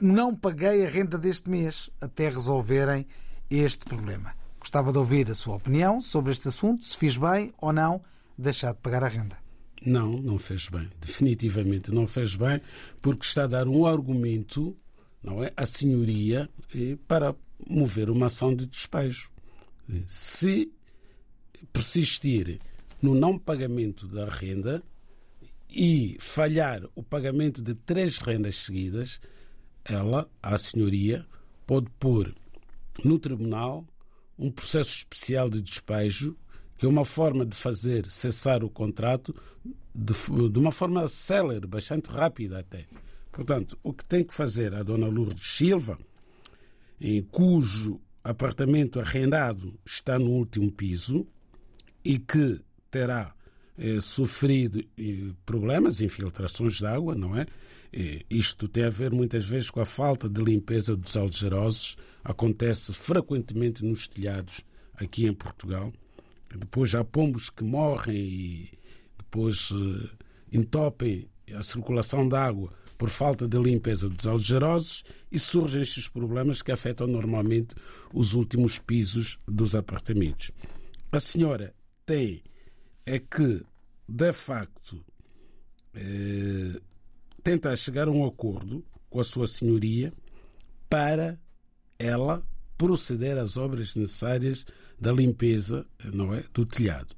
não 0.00 0.34
paguei 0.34 0.84
a 0.84 0.88
renda 0.88 1.18
deste 1.18 1.48
mês 1.48 1.90
até 2.00 2.28
resolverem 2.28 3.06
este 3.50 3.84
problema. 3.84 4.34
Gostava 4.58 4.92
de 4.92 4.98
ouvir 4.98 5.30
a 5.30 5.34
sua 5.34 5.56
opinião 5.56 6.00
sobre 6.00 6.32
este 6.32 6.48
assunto, 6.48 6.86
se 6.86 6.96
fiz 6.96 7.16
bem 7.16 7.52
ou 7.60 7.72
não 7.72 8.00
deixar 8.38 8.72
de 8.72 8.80
pagar 8.80 9.02
a 9.04 9.08
renda. 9.08 9.36
Não, 9.84 10.16
não 10.22 10.38
fez 10.38 10.68
bem. 10.68 10.88
Definitivamente 11.00 11.90
não 11.90 12.06
fez 12.06 12.36
bem, 12.36 12.60
porque 13.00 13.24
está 13.26 13.44
a 13.44 13.48
dar 13.48 13.66
um 13.66 13.84
argumento 13.84 14.76
não 15.22 15.42
é, 15.42 15.52
à 15.56 15.64
senhoria 15.64 16.48
para 17.06 17.34
mover 17.68 18.10
uma 18.10 18.26
ação 18.26 18.54
de 18.54 18.66
despejo. 18.66 19.30
Se 20.06 20.72
persistir 21.72 22.60
no 23.00 23.14
não 23.14 23.38
pagamento 23.38 24.06
da 24.06 24.28
renda 24.28 24.82
e 25.74 26.16
falhar 26.20 26.82
o 26.94 27.02
pagamento 27.02 27.62
de 27.62 27.74
três 27.74 28.18
rendas 28.18 28.56
seguidas, 28.56 29.20
ela, 29.84 30.28
a 30.42 30.56
senhoria, 30.58 31.26
pode 31.66 31.88
pôr 31.98 32.34
no 33.04 33.18
tribunal 33.18 33.86
um 34.38 34.50
processo 34.50 34.96
especial 34.96 35.48
de 35.48 35.60
despejo 35.62 36.36
que 36.82 36.86
é 36.86 36.88
uma 36.88 37.04
forma 37.04 37.46
de 37.46 37.56
fazer 37.56 38.10
cessar 38.10 38.64
o 38.64 38.68
contrato 38.68 39.32
de, 39.94 40.12
de 40.50 40.58
uma 40.58 40.72
forma 40.72 41.06
célere, 41.06 41.64
bastante 41.64 42.10
rápida 42.10 42.58
até. 42.58 42.88
Portanto, 43.30 43.78
o 43.84 43.92
que 43.92 44.04
tem 44.04 44.24
que 44.24 44.34
fazer 44.34 44.74
a 44.74 44.82
dona 44.82 45.06
Lourdes 45.06 45.46
Silva, 45.46 45.96
em 47.00 47.22
cujo 47.22 48.00
apartamento 48.24 48.98
arrendado 48.98 49.78
está 49.86 50.18
no 50.18 50.30
último 50.30 50.72
piso 50.72 51.24
e 52.04 52.18
que 52.18 52.60
terá 52.90 53.32
eh, 53.76 54.00
sofrido 54.00 54.82
problemas, 55.44 56.00
infiltrações 56.00 56.74
de 56.74 56.86
água, 56.86 57.14
não 57.14 57.36
é? 57.36 57.46
Eh, 57.92 58.24
isto 58.30 58.66
tem 58.66 58.84
a 58.84 58.90
ver 58.90 59.12
muitas 59.12 59.44
vezes 59.44 59.70
com 59.70 59.80
a 59.80 59.86
falta 59.86 60.28
de 60.28 60.42
limpeza 60.42 60.96
dos 60.96 61.16
algerosos, 61.16 61.96
acontece 62.24 62.92
frequentemente 62.94 63.84
nos 63.84 64.08
telhados 64.08 64.62
aqui 64.94 65.26
em 65.26 65.34
Portugal. 65.34 65.92
Depois 66.56 66.94
há 66.94 67.04
pombos 67.04 67.50
que 67.50 67.64
morrem 67.64 68.16
e 68.16 68.70
depois 69.18 69.70
eh, 69.72 70.08
entopem 70.52 71.28
a 71.54 71.62
circulação 71.62 72.28
de 72.28 72.36
água 72.36 72.72
por 72.96 73.10
falta 73.10 73.48
de 73.48 73.58
limpeza 73.58 74.08
dos 74.08 74.26
algerosos 74.26 75.02
e 75.30 75.38
surgem 75.38 75.82
estes 75.82 76.08
problemas 76.08 76.62
que 76.62 76.70
afetam 76.70 77.06
normalmente 77.06 77.74
os 78.14 78.34
últimos 78.34 78.78
pisos 78.78 79.38
dos 79.46 79.74
apartamentos. 79.74 80.52
A 81.10 81.18
senhora 81.18 81.74
tem 82.06 82.42
é 83.04 83.18
que, 83.18 83.64
de 84.08 84.32
facto, 84.32 85.04
eh, 85.94 86.80
tenta 87.42 87.74
chegar 87.76 88.08
a 88.08 88.10
um 88.10 88.24
acordo 88.24 88.84
com 89.10 89.20
a 89.20 89.24
sua 89.24 89.46
senhoria 89.46 90.12
para 90.88 91.38
ela 91.98 92.46
proceder 92.78 93.38
às 93.38 93.56
obras 93.56 93.94
necessárias 93.94 94.64
da 94.98 95.12
limpeza 95.12 95.86
não 96.12 96.32
é, 96.34 96.44
do 96.52 96.64
telhado. 96.64 97.14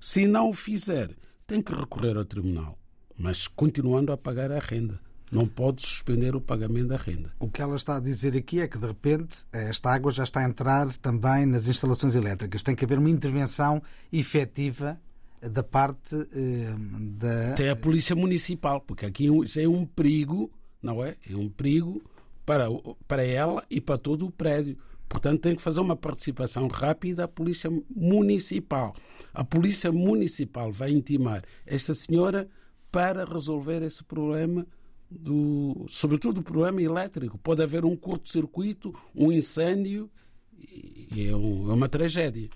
Se 0.00 0.26
não 0.26 0.50
o 0.50 0.54
fizer, 0.54 1.10
tem 1.46 1.62
que 1.62 1.74
recorrer 1.74 2.16
ao 2.16 2.24
tribunal, 2.24 2.78
mas 3.18 3.48
continuando 3.48 4.12
a 4.12 4.16
pagar 4.16 4.50
a 4.50 4.58
renda 4.58 5.00
não 5.30 5.46
pode 5.46 5.82
suspender 5.82 6.36
o 6.36 6.40
pagamento 6.40 6.88
da 6.88 6.96
renda. 6.96 7.32
O 7.38 7.50
que 7.50 7.60
ela 7.60 7.76
está 7.76 7.96
a 7.96 8.00
dizer 8.00 8.36
aqui 8.36 8.60
é 8.60 8.68
que, 8.68 8.78
de 8.78 8.86
repente, 8.86 9.44
esta 9.52 9.90
água 9.90 10.12
já 10.12 10.24
está 10.24 10.40
a 10.40 10.48
entrar 10.48 10.94
também 10.98 11.46
nas 11.46 11.66
instalações 11.66 12.14
elétricas. 12.14 12.62
Tem 12.62 12.76
que 12.76 12.84
haver 12.84 12.98
uma 12.98 13.10
intervenção 13.10 13.82
efetiva 14.12 15.00
da 15.48 15.62
parte 15.62 16.14
eh, 16.14 16.74
da. 17.18 17.54
Tem 17.54 17.68
a 17.68 17.76
Polícia 17.76 18.14
Municipal, 18.16 18.80
porque 18.80 19.06
aqui 19.06 19.26
isso 19.42 19.60
é 19.60 19.68
um 19.68 19.84
perigo, 19.84 20.50
não 20.82 21.04
é? 21.04 21.16
É 21.28 21.34
um 21.34 21.48
perigo 21.48 22.02
para, 22.44 22.66
para 23.06 23.24
ela 23.24 23.64
e 23.70 23.80
para 23.80 23.98
todo 23.98 24.26
o 24.26 24.30
prédio. 24.30 24.76
Portanto, 25.08 25.40
tem 25.40 25.54
que 25.54 25.62
fazer 25.62 25.80
uma 25.80 25.96
participação 25.96 26.66
rápida 26.68 27.24
à 27.24 27.28
Polícia 27.28 27.70
Municipal. 27.94 28.94
A 29.32 29.44
Polícia 29.44 29.92
Municipal 29.92 30.72
vai 30.72 30.90
intimar 30.90 31.44
esta 31.64 31.94
senhora 31.94 32.48
para 32.90 33.24
resolver 33.24 33.82
esse 33.82 34.02
problema 34.02 34.66
do, 35.10 35.86
sobretudo 35.88 36.36
do 36.36 36.42
problema 36.42 36.82
elétrico. 36.82 37.38
Pode 37.38 37.62
haver 37.62 37.84
um 37.84 37.96
curto-circuito, 37.96 38.94
um 39.14 39.30
incêndio 39.30 40.10
e 40.58 41.26
é, 41.26 41.28
é, 41.28 41.36
uma 41.36 41.88
tragédia. 41.88 42.48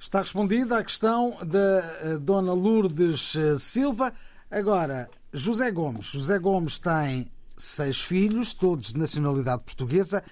Está 0.00 0.22
respondida 0.22 0.78
a 0.78 0.82
questão 0.82 1.36
da 1.44 1.98
eh, 2.00 2.16
Dona 2.16 2.54
Lourdes 2.54 3.36
eh, 3.36 3.58
Silva. 3.58 4.14
Agora, 4.50 5.10
José 5.30 5.70
Gomes. 5.70 6.06
José 6.06 6.38
Gomes 6.38 6.78
tem 6.78 7.30
seis 7.54 8.00
filhos, 8.00 8.54
todos 8.54 8.94
de 8.94 8.98
nacionalidade 8.98 9.62
portuguesa, 9.62 10.24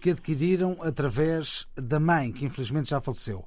que 0.00 0.10
adquiriram 0.10 0.78
através 0.80 1.66
da 1.74 1.98
mãe, 1.98 2.30
que 2.30 2.44
infelizmente 2.44 2.90
já 2.90 3.00
faleceu. 3.00 3.44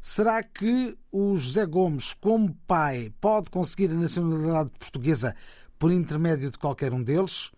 Será 0.00 0.42
que 0.42 0.98
o 1.12 1.36
José 1.36 1.66
Gomes, 1.66 2.12
como 2.14 2.52
pai, 2.66 3.14
pode 3.20 3.48
conseguir 3.48 3.92
a 3.92 3.94
nacionalidade 3.94 4.72
portuguesa 4.76 5.36
por 5.78 5.92
intermédio 5.92 6.50
de 6.50 6.58
qualquer 6.58 6.92
um 6.92 7.02
deles? 7.02 7.52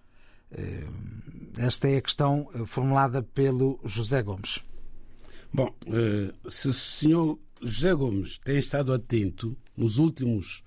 Eh, 0.53 0.87
esta 1.57 1.89
é 1.89 1.97
a 1.97 2.03
questão 2.03 2.47
formulada 2.67 3.23
pelo 3.23 3.81
José 3.85 4.23
Gomes. 4.23 4.63
Bom, 5.51 5.73
se 6.49 6.67
o 6.67 6.73
senhor 6.73 7.39
José 7.67 7.95
Gomes 7.95 8.39
tem 8.45 8.59
estado 8.59 8.93
atento 8.93 9.57
nos 9.75 9.97
últimos 9.97 10.63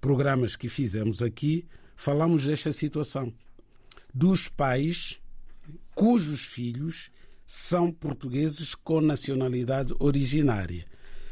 programas 0.00 0.56
que 0.56 0.68
fizemos 0.68 1.22
aqui, 1.22 1.64
falamos 1.94 2.44
desta 2.44 2.72
situação 2.72 3.32
dos 4.12 4.48
pais 4.48 5.20
cujos 5.94 6.40
filhos 6.40 7.12
são 7.46 7.92
portugueses 7.92 8.74
com 8.74 9.00
nacionalidade 9.00 9.94
originária. 10.00 10.84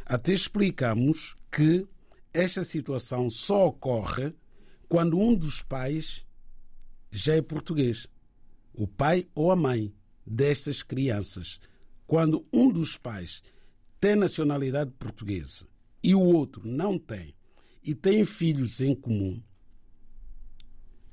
Até 0.06 0.32
explicamos 0.32 1.34
que 1.50 1.88
esta 2.32 2.62
situação 2.62 3.28
só 3.28 3.66
ocorre 3.66 4.32
quando 4.88 5.18
um 5.18 5.34
dos 5.34 5.60
pais 5.60 6.24
já 7.10 7.34
é 7.34 7.42
português, 7.42 8.06
o 8.72 8.86
pai 8.86 9.26
ou 9.34 9.50
a 9.50 9.56
mãe 9.56 9.92
destas 10.24 10.84
crianças. 10.84 11.60
Quando 12.06 12.46
um 12.52 12.70
dos 12.70 12.96
pais 12.96 13.42
tem 14.00 14.16
nacionalidade 14.16 14.90
portuguesa 14.92 15.66
e 16.02 16.14
o 16.14 16.20
outro 16.20 16.66
não 16.66 16.98
tem, 16.98 17.34
e 17.82 17.94
tem 17.94 18.24
filhos 18.24 18.80
em 18.80 18.94
comum, 18.94 19.42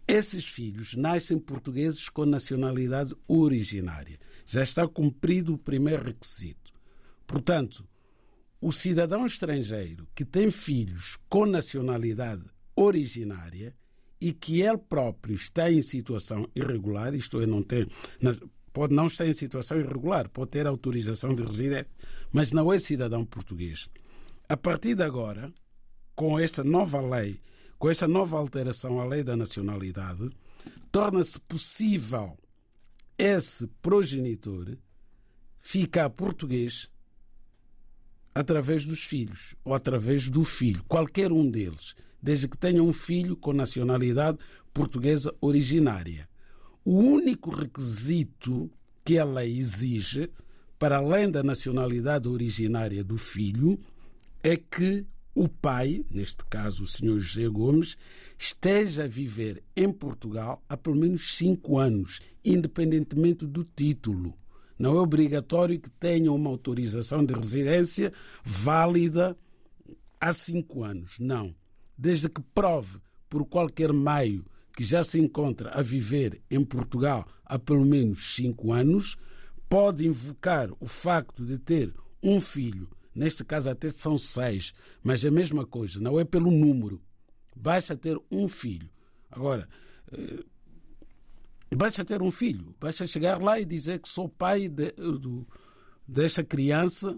esses 0.08 0.46
filhos 0.46 0.96
nascem 0.96 1.38
portugueses 1.38 2.08
com 2.08 2.26
nacionalidade 2.26 3.14
originária. 3.28 4.18
Já 4.46 4.64
está 4.64 4.88
cumprido 4.88 5.56
o 5.56 5.58
primeiro 5.58 6.06
requisito. 6.06 6.72
Portanto, 7.26 7.86
o 8.62 8.72
cidadão 8.72 9.26
estrangeiro 9.26 10.08
que 10.16 10.24
tem 10.24 10.50
filhos 10.50 11.18
com 11.28 11.46
nacionalidade 11.46 12.46
originária 12.74 13.76
e 14.20 14.32
que 14.32 14.62
ele 14.62 14.78
próprio 14.78 15.36
está 15.36 15.70
em 15.70 15.82
situação 15.82 16.50
irregular, 16.56 17.14
isto 17.14 17.42
é, 17.42 17.46
não 17.46 17.62
tem, 17.62 17.86
pode 18.78 18.94
não 18.94 19.08
estar 19.08 19.26
em 19.26 19.34
situação 19.34 19.80
irregular, 19.80 20.30
pode 20.30 20.52
ter 20.52 20.68
autorização 20.68 21.34
de 21.34 21.42
residência, 21.42 21.88
mas 22.32 22.52
não 22.52 22.72
é 22.72 22.78
cidadão 22.78 23.26
português. 23.26 23.90
A 24.48 24.56
partir 24.56 24.94
de 24.94 25.02
agora, 25.02 25.52
com 26.16 26.38
esta 26.38 26.64
nova 26.64 27.02
lei, 27.02 27.42
com 27.80 27.90
esta 27.90 28.08
nova 28.08 28.38
alteração 28.38 29.02
à 29.02 29.06
lei 29.06 29.24
da 29.24 29.36
nacionalidade, 29.36 30.30
torna-se 30.92 31.40
possível 31.40 32.38
esse 33.18 33.66
progenitor 33.82 34.78
ficar 35.60 36.12
português 36.12 36.88
através 38.36 38.86
dos 38.86 39.00
filhos 39.00 39.56
ou 39.64 39.74
através 39.74 40.30
do 40.30 40.44
filho, 40.44 40.84
qualquer 40.84 41.32
um 41.32 41.50
deles 41.50 41.96
desde 42.22 42.48
que 42.48 42.60
tenha 42.60 42.84
um 42.84 42.94
filho 42.94 43.36
com 43.36 43.54
nacionalidade 43.54 44.38
portuguesa 44.72 45.34
originária. 45.42 46.30
O 46.90 47.00
único 47.00 47.50
requisito 47.50 48.72
que 49.04 49.20
a 49.20 49.26
lei 49.26 49.58
exige, 49.58 50.32
para 50.80 51.00
além 51.00 51.30
da 51.30 51.44
nacionalidade 51.44 52.30
originária 52.30 53.04
do 53.04 53.18
filho, 53.18 53.78
é 54.42 54.56
que 54.56 55.06
o 55.36 55.50
pai, 55.50 56.06
neste 56.10 56.46
caso 56.46 56.86
o 56.86 56.88
Sr. 56.88 57.20
José 57.20 57.50
Gomes, 57.50 57.98
esteja 58.40 59.04
a 59.04 59.08
viver 59.08 59.62
em 59.76 59.92
Portugal 59.92 60.64
há 60.70 60.78
pelo 60.78 60.96
menos 60.96 61.36
cinco 61.36 61.78
anos, 61.78 62.22
independentemente 62.42 63.46
do 63.46 63.66
título. 63.66 64.34
Não 64.80 64.96
é 64.96 65.02
obrigatório 65.02 65.78
que 65.82 65.90
tenha 65.90 66.32
uma 66.32 66.50
autorização 66.50 67.26
de 67.26 67.34
residência 67.34 68.14
válida 68.46 69.38
há 70.22 70.32
cinco 70.32 70.86
anos. 70.86 71.20
Não 71.20 71.54
desde 71.98 72.30
que 72.30 72.42
prove 72.56 73.00
por 73.28 73.46
qualquer 73.46 73.92
meio 73.92 74.46
que 74.78 74.84
já 74.84 75.04
se 75.04 75.20
encontra 75.20 75.72
a 75.72 75.82
viver 75.82 76.40
em 76.52 76.64
Portugal 76.64 77.28
há 77.44 77.58
pelo 77.58 77.84
menos 77.84 78.36
cinco 78.36 78.72
anos, 78.72 79.18
pode 79.68 80.06
invocar 80.06 80.70
o 80.80 80.86
facto 80.86 81.44
de 81.44 81.58
ter 81.58 81.92
um 82.22 82.40
filho, 82.40 82.88
neste 83.16 83.44
caso 83.44 83.72
até 83.72 83.90
são 83.90 84.16
seis, 84.20 84.76
mas 85.02 85.26
a 85.26 85.32
mesma 85.32 85.66
coisa, 85.66 86.00
não 86.00 86.20
é 86.20 86.24
pelo 86.24 86.52
número. 86.52 87.02
Basta 87.56 87.98
ter 87.98 88.22
um 88.30 88.48
filho. 88.48 88.88
Agora, 89.32 89.68
eh, 90.12 90.44
basta 91.76 92.06
ter 92.06 92.22
um 92.22 92.30
filho, 92.30 92.76
basta 92.80 93.08
chegar 93.08 93.42
lá 93.42 93.60
e 93.60 93.66
dizer 93.66 93.98
que 93.98 94.08
sou 94.08 94.30
pai 94.30 94.70
de, 94.70 94.92
de, 94.92 95.46
desta 96.08 96.44
criança 96.44 97.18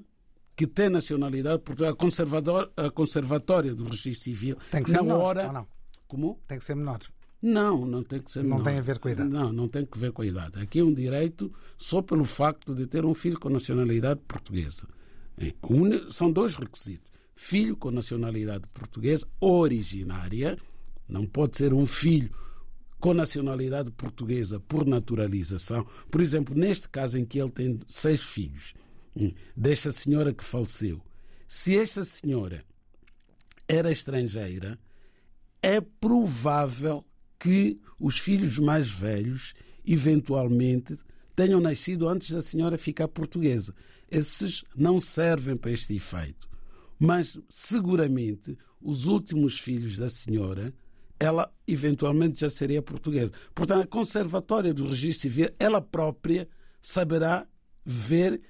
que 0.55 0.65
tem 0.65 0.87
nacionalidade 0.87 1.61
portuguesa, 1.61 1.93
conservador, 1.93 2.71
a 2.77 2.89
conservatória 2.89 3.75
do 3.75 3.83
registro 3.83 4.23
civil, 4.23 4.57
tem 4.71 4.81
que 4.81 4.91
ser 4.91 4.95
na 4.95 5.03
menor, 5.03 5.37
hora. 5.37 5.67
Como? 6.07 6.41
Tem 6.47 6.57
que 6.57 6.63
ser 6.63 6.75
menor. 6.75 6.99
Não, 7.41 7.85
não 7.85 8.03
tem 8.03 8.19
que 8.19 8.31
ser 8.31 8.43
não. 8.43 8.57
Não 8.57 8.63
tem 8.63 8.77
a 8.77 8.81
ver 8.81 8.99
com 8.99 9.07
a 9.07 9.11
idade. 9.11 9.29
Não, 9.29 9.53
não 9.53 9.67
tem 9.67 9.85
que 9.85 9.97
ver 9.97 10.11
com 10.11 10.21
a 10.21 10.25
idade. 10.25 10.61
Aqui 10.61 10.79
é 10.79 10.83
um 10.83 10.93
direito 10.93 11.51
só 11.77 12.01
pelo 12.01 12.25
facto 12.25 12.75
de 12.75 12.85
ter 12.85 13.05
um 13.05 13.13
filho 13.13 13.39
com 13.39 13.49
nacionalidade 13.49 14.19
portuguesa. 14.27 14.87
É, 15.37 15.53
são 16.09 16.31
dois 16.31 16.55
requisitos. 16.55 17.09
Filho 17.33 17.77
com 17.77 17.89
nacionalidade 17.91 18.65
portuguesa 18.73 19.25
originária, 19.39 20.57
não 21.07 21.25
pode 21.25 21.57
ser 21.57 21.73
um 21.73 21.85
filho 21.85 22.29
com 22.99 23.13
nacionalidade 23.13 23.89
portuguesa 23.91 24.59
por 24.59 24.85
naturalização. 24.85 25.87
Por 26.11 26.19
exemplo, 26.19 26.53
neste 26.53 26.89
caso 26.89 27.17
em 27.17 27.25
que 27.25 27.39
ele 27.39 27.49
tem 27.49 27.79
seis 27.87 28.21
filhos, 28.21 28.73
desta 29.55 29.91
senhora 29.91 30.33
que 30.33 30.43
faleceu. 30.43 31.01
Se 31.47 31.77
esta 31.77 32.03
senhora 32.03 32.63
era 33.67 33.91
estrangeira, 33.91 34.77
é 35.61 35.79
provável 35.81 37.05
que 37.39 37.79
os 37.99 38.19
filhos 38.19 38.59
mais 38.59 38.91
velhos, 38.91 39.53
eventualmente, 39.85 40.97
tenham 41.35 41.61
nascido 41.61 42.07
antes 42.07 42.31
da 42.31 42.41
senhora 42.41 42.77
ficar 42.77 43.07
portuguesa. 43.07 43.73
Esses 44.11 44.65
não 44.75 44.99
servem 44.99 45.55
para 45.55 45.71
este 45.71 45.95
efeito. 45.95 46.49
Mas, 46.99 47.39
seguramente, 47.47 48.57
os 48.81 49.05
últimos 49.05 49.57
filhos 49.57 49.95
da 49.95 50.09
senhora, 50.09 50.73
ela 51.17 51.49
eventualmente 51.65 52.41
já 52.41 52.49
seria 52.49 52.81
portuguesa. 52.81 53.31
Portanto, 53.55 53.83
a 53.83 53.87
Conservatória 53.87 54.73
do 54.73 54.87
Registro 54.87 55.21
Civil, 55.21 55.49
ela 55.57 55.81
própria 55.81 56.47
saberá 56.81 57.47
ver 57.85 58.41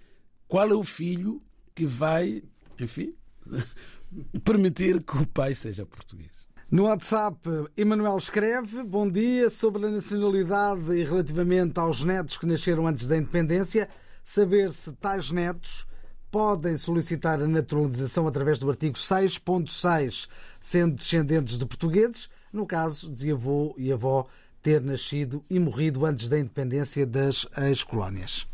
qual 0.47 0.69
é 0.69 0.73
o 0.73 0.83
filho 0.83 1.39
que 1.75 1.85
vai, 1.85 2.43
enfim, 2.79 3.13
permitir 4.43 5.03
que 5.03 5.17
o 5.17 5.27
pai 5.27 5.53
seja 5.53 5.85
português. 5.85 6.38
No 6.71 6.83
WhatsApp, 6.83 7.39
Emanuel 7.75 8.19
escreve: 8.19 8.83
Bom 8.83 9.09
dia. 9.09 9.49
Sobre 9.49 9.87
a 9.87 9.89
nacionalidade 9.89 10.93
e 10.93 11.03
relativamente 11.03 11.79
aos 11.79 12.03
netos 12.03 12.37
que 12.37 12.45
nasceram 12.45 12.85
antes 12.85 13.07
da 13.07 13.17
independência, 13.17 13.89
saber 14.23 14.71
se 14.71 14.91
tais 14.91 15.31
netos 15.31 15.87
podem 16.29 16.77
solicitar 16.77 17.41
a 17.41 17.47
naturalização 17.47 18.27
através 18.27 18.59
do 18.59 18.69
artigo 18.69 18.95
6.6, 18.95 20.27
sendo 20.59 20.95
descendentes 20.95 21.57
de 21.57 21.65
portugueses, 21.65 22.29
no 22.53 22.67
caso 22.67 23.11
de 23.11 23.31
avô 23.31 23.73
e 23.75 23.91
avó 23.91 24.27
ter 24.61 24.79
nascido 24.79 25.43
e 25.49 25.57
morrido 25.57 26.05
antes 26.05 26.29
da 26.29 26.37
independência 26.37 27.03
das 27.03 27.47
ex-colónias. 27.57 28.45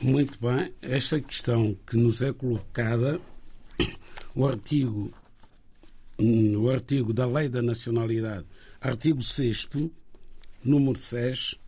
Muito 0.00 0.36
bem, 0.40 0.74
esta 0.82 1.20
questão 1.20 1.76
que 1.86 1.96
nos 1.96 2.22
é 2.22 2.32
colocada, 2.32 3.20
o 4.34 4.44
artigo, 4.44 5.12
o 6.56 6.70
artigo 6.70 7.12
da 7.12 7.26
Lei 7.26 7.48
da 7.48 7.60
Nacionalidade, 7.60 8.46
artigo 8.80 9.22
6, 9.22 9.68
número 10.64 10.98
6, 10.98 11.58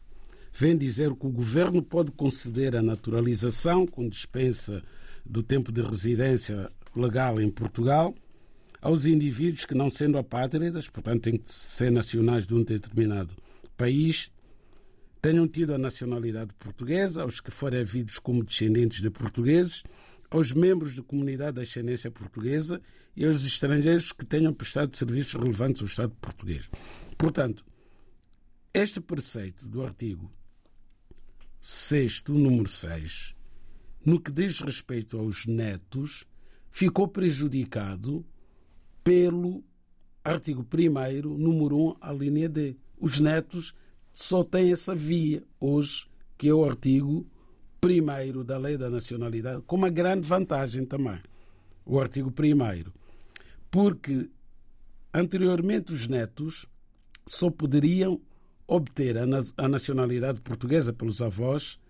vem 0.52 0.76
dizer 0.76 1.12
que 1.14 1.26
o 1.26 1.30
governo 1.30 1.82
pode 1.82 2.12
conceder 2.12 2.76
a 2.76 2.82
naturalização 2.82 3.86
com 3.86 4.08
dispensa 4.08 4.82
do 5.24 5.42
tempo 5.42 5.72
de 5.72 5.82
residência 5.82 6.70
legal 6.94 7.40
em 7.40 7.50
Portugal 7.50 8.14
aos 8.80 9.06
indivíduos 9.06 9.64
que, 9.64 9.74
não 9.74 9.90
sendo 9.90 10.18
apátridas, 10.18 10.88
portanto, 10.88 11.22
têm 11.22 11.38
que 11.38 11.52
ser 11.52 11.90
nacionais 11.90 12.46
de 12.46 12.54
um 12.54 12.62
determinado 12.62 13.34
país, 13.78 14.30
tenham 15.22 15.48
tido 15.48 15.72
a 15.72 15.78
nacionalidade 15.78 16.52
portuguesa, 16.58 17.22
aos 17.22 17.40
que 17.40 17.50
forem 17.50 17.80
havidos 17.80 18.18
como 18.18 18.44
descendentes 18.44 19.00
de 19.00 19.08
portugueses, 19.08 19.82
aos 20.30 20.52
membros 20.52 20.94
de 20.94 21.00
comunidade 21.00 21.56
de 21.56 21.62
ascendência 21.62 22.10
portuguesa 22.10 22.78
e 23.16 23.24
aos 23.24 23.44
estrangeiros 23.44 24.12
que 24.12 24.24
tenham 24.24 24.52
prestado 24.52 24.96
serviços 24.96 25.34
relevantes 25.34 25.82
ao 25.82 25.88
Estado 25.88 26.16
português. 26.20 26.68
Portanto, 27.16 27.64
este 28.72 29.00
preceito 29.00 29.68
do 29.68 29.82
artigo 29.82 30.30
6, 31.60 32.24
número 32.28 32.68
6, 32.68 33.34
no 34.04 34.20
que 34.20 34.32
diz 34.32 34.60
respeito 34.60 35.18
aos 35.18 35.46
netos, 35.46 36.26
ficou 36.70 37.08
prejudicado 37.08 38.26
pelo 39.02 39.64
artigo 40.24 40.66
1, 40.72 41.22
número 41.38 41.76
1, 41.90 41.96
a 42.00 42.12
linha 42.12 42.48
D. 42.48 42.76
Os 42.98 43.20
netos 43.20 43.74
só 44.12 44.42
têm 44.42 44.72
essa 44.72 44.94
via 44.94 45.42
hoje, 45.60 46.06
que 46.36 46.48
é 46.48 46.54
o 46.54 46.64
artigo 46.64 47.26
1 47.84 48.44
da 48.44 48.58
Lei 48.58 48.76
da 48.76 48.90
Nacionalidade, 48.90 49.62
com 49.62 49.76
uma 49.76 49.90
grande 49.90 50.26
vantagem 50.26 50.84
também. 50.84 51.20
O 51.84 52.00
artigo 52.00 52.30
1. 52.30 53.03
Porque 53.74 54.30
anteriormente 55.12 55.92
os 55.92 56.06
netos 56.06 56.64
só 57.26 57.50
poderiam 57.50 58.20
obter 58.68 59.16
a 59.18 59.68
nacionalidade 59.68 60.40
portuguesa 60.42 60.92
pelos 60.92 61.20
avós, 61.20 61.80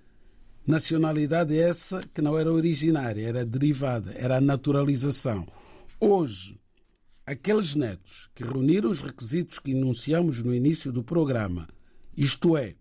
nacionalidade 0.67 1.55
essa 1.55 2.01
que 2.15 2.23
não 2.23 2.39
era 2.39 2.51
originária, 2.51 3.29
era 3.29 3.45
derivada, 3.45 4.15
era 4.17 4.39
a 4.39 4.41
naturalização. 4.41 5.47
Hoje, 6.01 6.59
aqueles 7.27 7.75
netos 7.75 8.31
que 8.35 8.43
reuniram 8.43 8.89
os 8.89 9.01
requisitos 9.01 9.59
que 9.59 9.73
enunciamos 9.73 10.43
no 10.43 10.55
início 10.55 10.91
do 10.91 11.05
programa, 11.05 11.69
isto 12.17 12.57
é, 12.57 12.77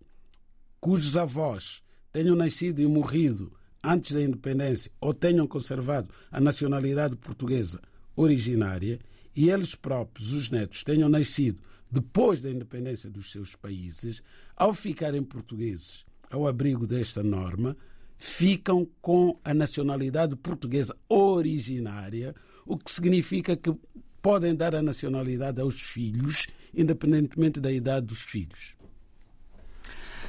cujos 0.80 1.14
avós 1.14 1.82
tenham 2.10 2.34
nascido 2.34 2.80
e 2.80 2.86
morrido 2.86 3.52
antes 3.82 4.12
da 4.12 4.22
independência 4.22 4.90
ou 4.98 5.12
tenham 5.12 5.46
conservado 5.46 6.08
a 6.32 6.40
nacionalidade 6.40 7.16
portuguesa 7.16 7.82
originária, 8.16 8.98
e 9.34 9.50
eles 9.50 9.74
próprios, 9.74 10.32
os 10.32 10.50
netos, 10.50 10.84
tenham 10.84 11.08
nascido 11.08 11.60
depois 11.90 12.40
da 12.40 12.50
independência 12.50 13.08
dos 13.08 13.30
seus 13.30 13.54
países, 13.54 14.22
ao 14.56 14.74
ficarem 14.74 15.22
portugueses 15.22 16.04
ao 16.30 16.46
abrigo 16.48 16.86
desta 16.86 17.22
norma, 17.22 17.76
ficam 18.18 18.86
com 19.00 19.38
a 19.44 19.54
nacionalidade 19.54 20.34
portuguesa 20.34 20.96
originária, 21.08 22.34
o 22.66 22.76
que 22.76 22.90
significa 22.90 23.56
que 23.56 23.72
podem 24.20 24.54
dar 24.54 24.74
a 24.74 24.82
nacionalidade 24.82 25.60
aos 25.60 25.80
filhos, 25.80 26.48
independentemente 26.74 27.60
da 27.60 27.70
idade 27.70 28.06
dos 28.06 28.22
filhos. 28.22 28.74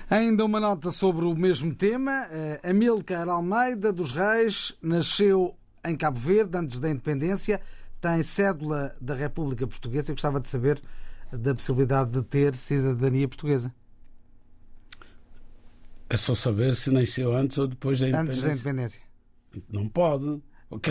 Ainda 0.07 0.45
uma 0.45 0.59
nota 0.59 0.91
sobre 0.91 1.25
o 1.25 1.33
mesmo 1.33 1.73
tema. 1.73 2.27
Eh, 2.29 2.61
Amílcar 2.69 3.27
Almeida 3.27 3.91
dos 3.91 4.11
Reis 4.11 4.75
nasceu 4.81 5.57
em 5.83 5.95
Cabo 5.95 6.19
Verde 6.19 6.57
antes 6.57 6.79
da 6.79 6.89
independência, 6.89 7.61
tem 8.01 8.23
cédula 8.23 8.95
da 8.99 9.15
República 9.15 9.65
Portuguesa. 9.65 10.11
Eu 10.11 10.15
gostava 10.15 10.39
de 10.39 10.49
saber 10.49 10.81
da 11.31 11.55
possibilidade 11.55 12.11
de 12.11 12.23
ter 12.23 12.55
cidadania 12.55 13.27
portuguesa. 13.27 13.73
É 16.09 16.15
só 16.15 16.35
saber 16.35 16.73
se 16.75 16.91
nasceu 16.91 17.35
antes 17.35 17.57
ou 17.57 17.67
depois 17.67 17.99
da 17.99 18.07
independência. 18.07 18.31
Antes 18.31 18.43
da 18.43 18.69
independência. 18.69 19.01
Não 19.69 19.87
pode. 19.87 20.41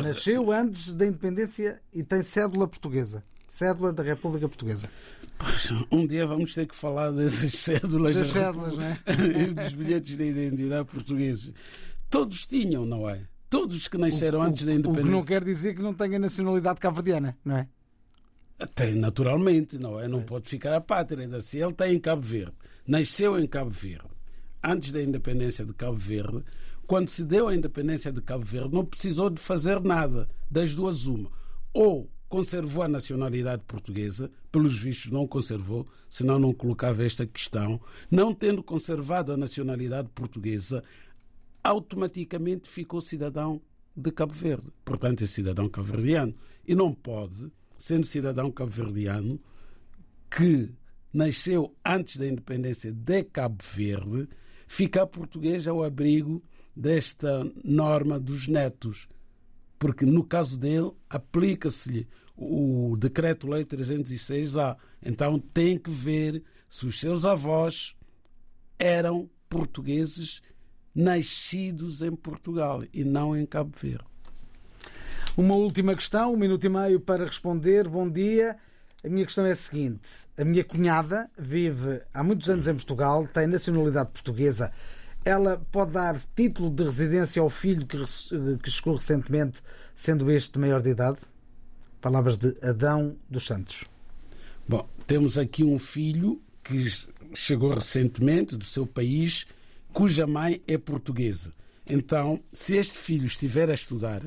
Nasceu 0.02 0.50
antes 0.50 0.94
da 0.94 1.06
independência 1.06 1.80
e 1.92 2.02
tem 2.02 2.22
cédula 2.22 2.66
portuguesa. 2.66 3.24
Cédula 3.48 3.92
da 3.92 4.02
República 4.02 4.48
Portuguesa. 4.48 4.90
Pois, 5.38 5.70
um 5.92 6.06
dia 6.06 6.26
vamos 6.26 6.54
ter 6.54 6.66
que 6.66 6.74
falar 6.74 7.10
dessas 7.12 7.52
cédulas, 7.54 8.16
das 8.16 8.32
cédulas 8.32 8.76
né? 8.76 8.98
e 9.50 9.54
dos 9.54 9.74
bilhetes 9.74 10.16
de 10.16 10.24
identidade 10.24 10.88
portugueses. 10.88 11.52
Todos 12.10 12.46
tinham, 12.46 12.84
não 12.84 13.08
é? 13.08 13.22
Todos 13.54 13.86
que 13.86 13.96
nasceram 13.96 14.40
o, 14.40 14.42
antes 14.42 14.66
da 14.66 14.72
independência. 14.72 15.02
O 15.02 15.06
que 15.06 15.12
não 15.12 15.24
quer 15.24 15.44
dizer 15.44 15.76
que 15.76 15.82
não 15.82 15.94
tenha 15.94 16.18
nacionalidade 16.18 16.80
cabo-verdiana, 16.80 17.38
não 17.44 17.56
é? 17.56 17.68
Tem, 18.74 18.96
naturalmente, 18.96 19.78
não 19.78 20.00
é? 20.00 20.08
Não 20.08 20.22
pode 20.22 20.48
ficar 20.48 20.74
a 20.74 20.80
pátria. 20.80 21.40
Se 21.40 21.58
ele 21.58 21.70
está 21.70 21.88
em 21.88 22.00
Cabo 22.00 22.22
Verde, 22.22 22.56
nasceu 22.84 23.38
em 23.38 23.46
Cabo 23.46 23.70
Verde, 23.70 24.08
antes 24.62 24.90
da 24.90 25.00
independência 25.00 25.64
de 25.64 25.72
Cabo 25.72 25.96
Verde, 25.96 26.42
quando 26.84 27.08
se 27.08 27.24
deu 27.24 27.46
a 27.46 27.54
independência 27.54 28.10
de 28.10 28.20
Cabo 28.20 28.44
Verde, 28.44 28.74
não 28.74 28.84
precisou 28.84 29.30
de 29.30 29.40
fazer 29.40 29.80
nada, 29.80 30.28
das 30.50 30.74
duas 30.74 31.06
uma. 31.06 31.30
Ou 31.72 32.10
conservou 32.28 32.82
a 32.82 32.88
nacionalidade 32.88 33.62
portuguesa, 33.64 34.30
pelos 34.50 34.76
vistos 34.76 35.12
não 35.12 35.26
conservou, 35.26 35.86
senão 36.10 36.40
não 36.40 36.52
colocava 36.52 37.04
esta 37.04 37.24
questão. 37.24 37.80
Não 38.10 38.34
tendo 38.34 38.62
conservado 38.62 39.32
a 39.32 39.36
nacionalidade 39.36 40.08
portuguesa, 40.12 40.82
automaticamente 41.64 42.68
ficou 42.68 43.00
cidadão 43.00 43.60
de 43.96 44.12
Cabo 44.12 44.32
Verde. 44.32 44.70
Portanto, 44.84 45.24
é 45.24 45.26
cidadão 45.26 45.68
cabo-verdiano. 45.68 46.34
E 46.66 46.74
não 46.74 46.92
pode 46.92 47.50
sendo 47.78 48.06
cidadão 48.06 48.50
cabo-verdiano, 48.50 49.40
que 50.30 50.72
nasceu 51.12 51.76
antes 51.84 52.16
da 52.16 52.26
independência 52.26 52.92
de 52.92 53.24
Cabo 53.24 53.62
Verde, 53.62 54.28
ficar 54.66 55.06
português 55.06 55.68
ao 55.68 55.82
abrigo 55.82 56.42
desta 56.74 57.44
norma 57.62 58.18
dos 58.18 58.48
netos. 58.48 59.06
Porque 59.78 60.06
no 60.06 60.24
caso 60.24 60.58
dele, 60.58 60.92
aplica-se-lhe 61.10 62.08
o 62.36 62.96
Decreto-Lei 62.96 63.64
306A. 63.64 64.76
Então 65.02 65.38
tem 65.38 65.78
que 65.78 65.90
ver 65.90 66.42
se 66.68 66.86
os 66.86 66.98
seus 66.98 67.24
avós 67.24 67.94
eram 68.78 69.30
portugueses 69.48 70.40
nascidos 70.94 72.02
em 72.02 72.14
Portugal 72.14 72.84
e 72.92 73.04
não 73.04 73.36
em 73.36 73.44
Cabo 73.44 73.72
Verde. 73.80 74.04
Uma 75.36 75.54
última 75.54 75.94
questão, 75.94 76.32
um 76.32 76.36
minuto 76.36 76.64
e 76.64 76.68
meio 76.68 77.00
para 77.00 77.24
responder. 77.24 77.88
Bom 77.88 78.08
dia. 78.08 78.56
A 79.04 79.08
minha 79.08 79.26
questão 79.26 79.44
é 79.44 79.50
a 79.52 79.56
seguinte: 79.56 80.10
a 80.38 80.44
minha 80.44 80.62
cunhada 80.62 81.28
vive 81.36 82.00
há 82.14 82.22
muitos 82.22 82.48
anos 82.48 82.68
em 82.68 82.74
Portugal, 82.74 83.26
tem 83.26 83.46
nacionalidade 83.46 84.10
portuguesa. 84.12 84.72
Ela 85.24 85.60
pode 85.72 85.92
dar 85.92 86.20
título 86.36 86.70
de 86.70 86.84
residência 86.84 87.42
ao 87.42 87.50
filho 87.50 87.86
que, 87.86 87.98
que 88.62 88.70
chegou 88.70 88.94
recentemente, 88.94 89.62
sendo 89.94 90.30
este 90.30 90.58
maior 90.58 90.80
de 90.80 90.90
idade? 90.90 91.18
Palavras 92.00 92.38
de 92.38 92.54
Adão 92.62 93.16
dos 93.28 93.46
Santos. 93.46 93.84
Bom, 94.68 94.88
temos 95.06 95.36
aqui 95.36 95.64
um 95.64 95.78
filho 95.78 96.40
que 96.62 96.78
chegou 97.34 97.74
recentemente 97.74 98.56
do 98.56 98.64
seu 98.64 98.86
país, 98.86 99.46
cuja 99.94 100.26
mãe 100.26 100.60
é 100.66 100.76
portuguesa. 100.76 101.54
Então, 101.88 102.42
se 102.52 102.76
este 102.76 102.98
filho 102.98 103.26
estiver 103.26 103.70
a 103.70 103.74
estudar, 103.74 104.22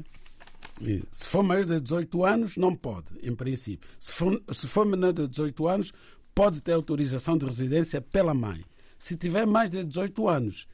Se 1.12 1.28
for 1.28 1.42
maior 1.42 1.66
de 1.66 1.82
18 1.82 2.24
anos, 2.24 2.56
não 2.56 2.76
pode, 2.76 3.08
em 3.24 3.34
princípio. 3.34 3.90
Se 4.00 4.12
for, 4.12 4.44
se 4.54 4.68
for 4.68 4.86
menor 4.86 5.12
de 5.12 5.28
18 5.28 5.68
anos, 5.68 5.92
pode 6.36 6.62
ter 6.62 6.74
autorização 6.74 7.36
de 7.36 7.46
residência 7.46 8.00
pela 8.00 8.32
mãe. 8.32 8.64
Se 9.00 9.18
tiver 9.18 9.48
mais 9.48 9.72
de 9.72 9.84
18 9.84 10.30
anos 10.30 10.68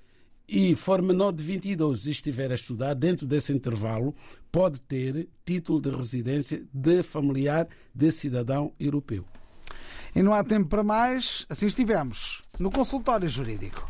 e 0.45 0.75
for 0.75 1.01
menor 1.01 1.31
de 1.31 1.41
22 1.41 2.05
e 2.05 2.11
estiver 2.11 2.51
a 2.51 2.55
estudar 2.55 2.95
dentro 2.95 3.25
desse 3.25 3.53
intervalo, 3.53 4.13
pode 4.51 4.81
ter 4.81 5.29
título 5.45 5.79
de 5.79 5.89
residência 5.89 6.61
de 6.73 7.01
familiar 7.01 7.65
de 7.95 8.11
cidadão 8.11 8.73
europeu. 8.77 9.23
E 10.13 10.21
não 10.21 10.33
há 10.33 10.43
tempo 10.43 10.67
para 10.67 10.83
mais, 10.83 11.45
assim 11.47 11.67
estivemos 11.67 12.43
no 12.59 12.69
consultório 12.69 13.29
jurídico. 13.29 13.89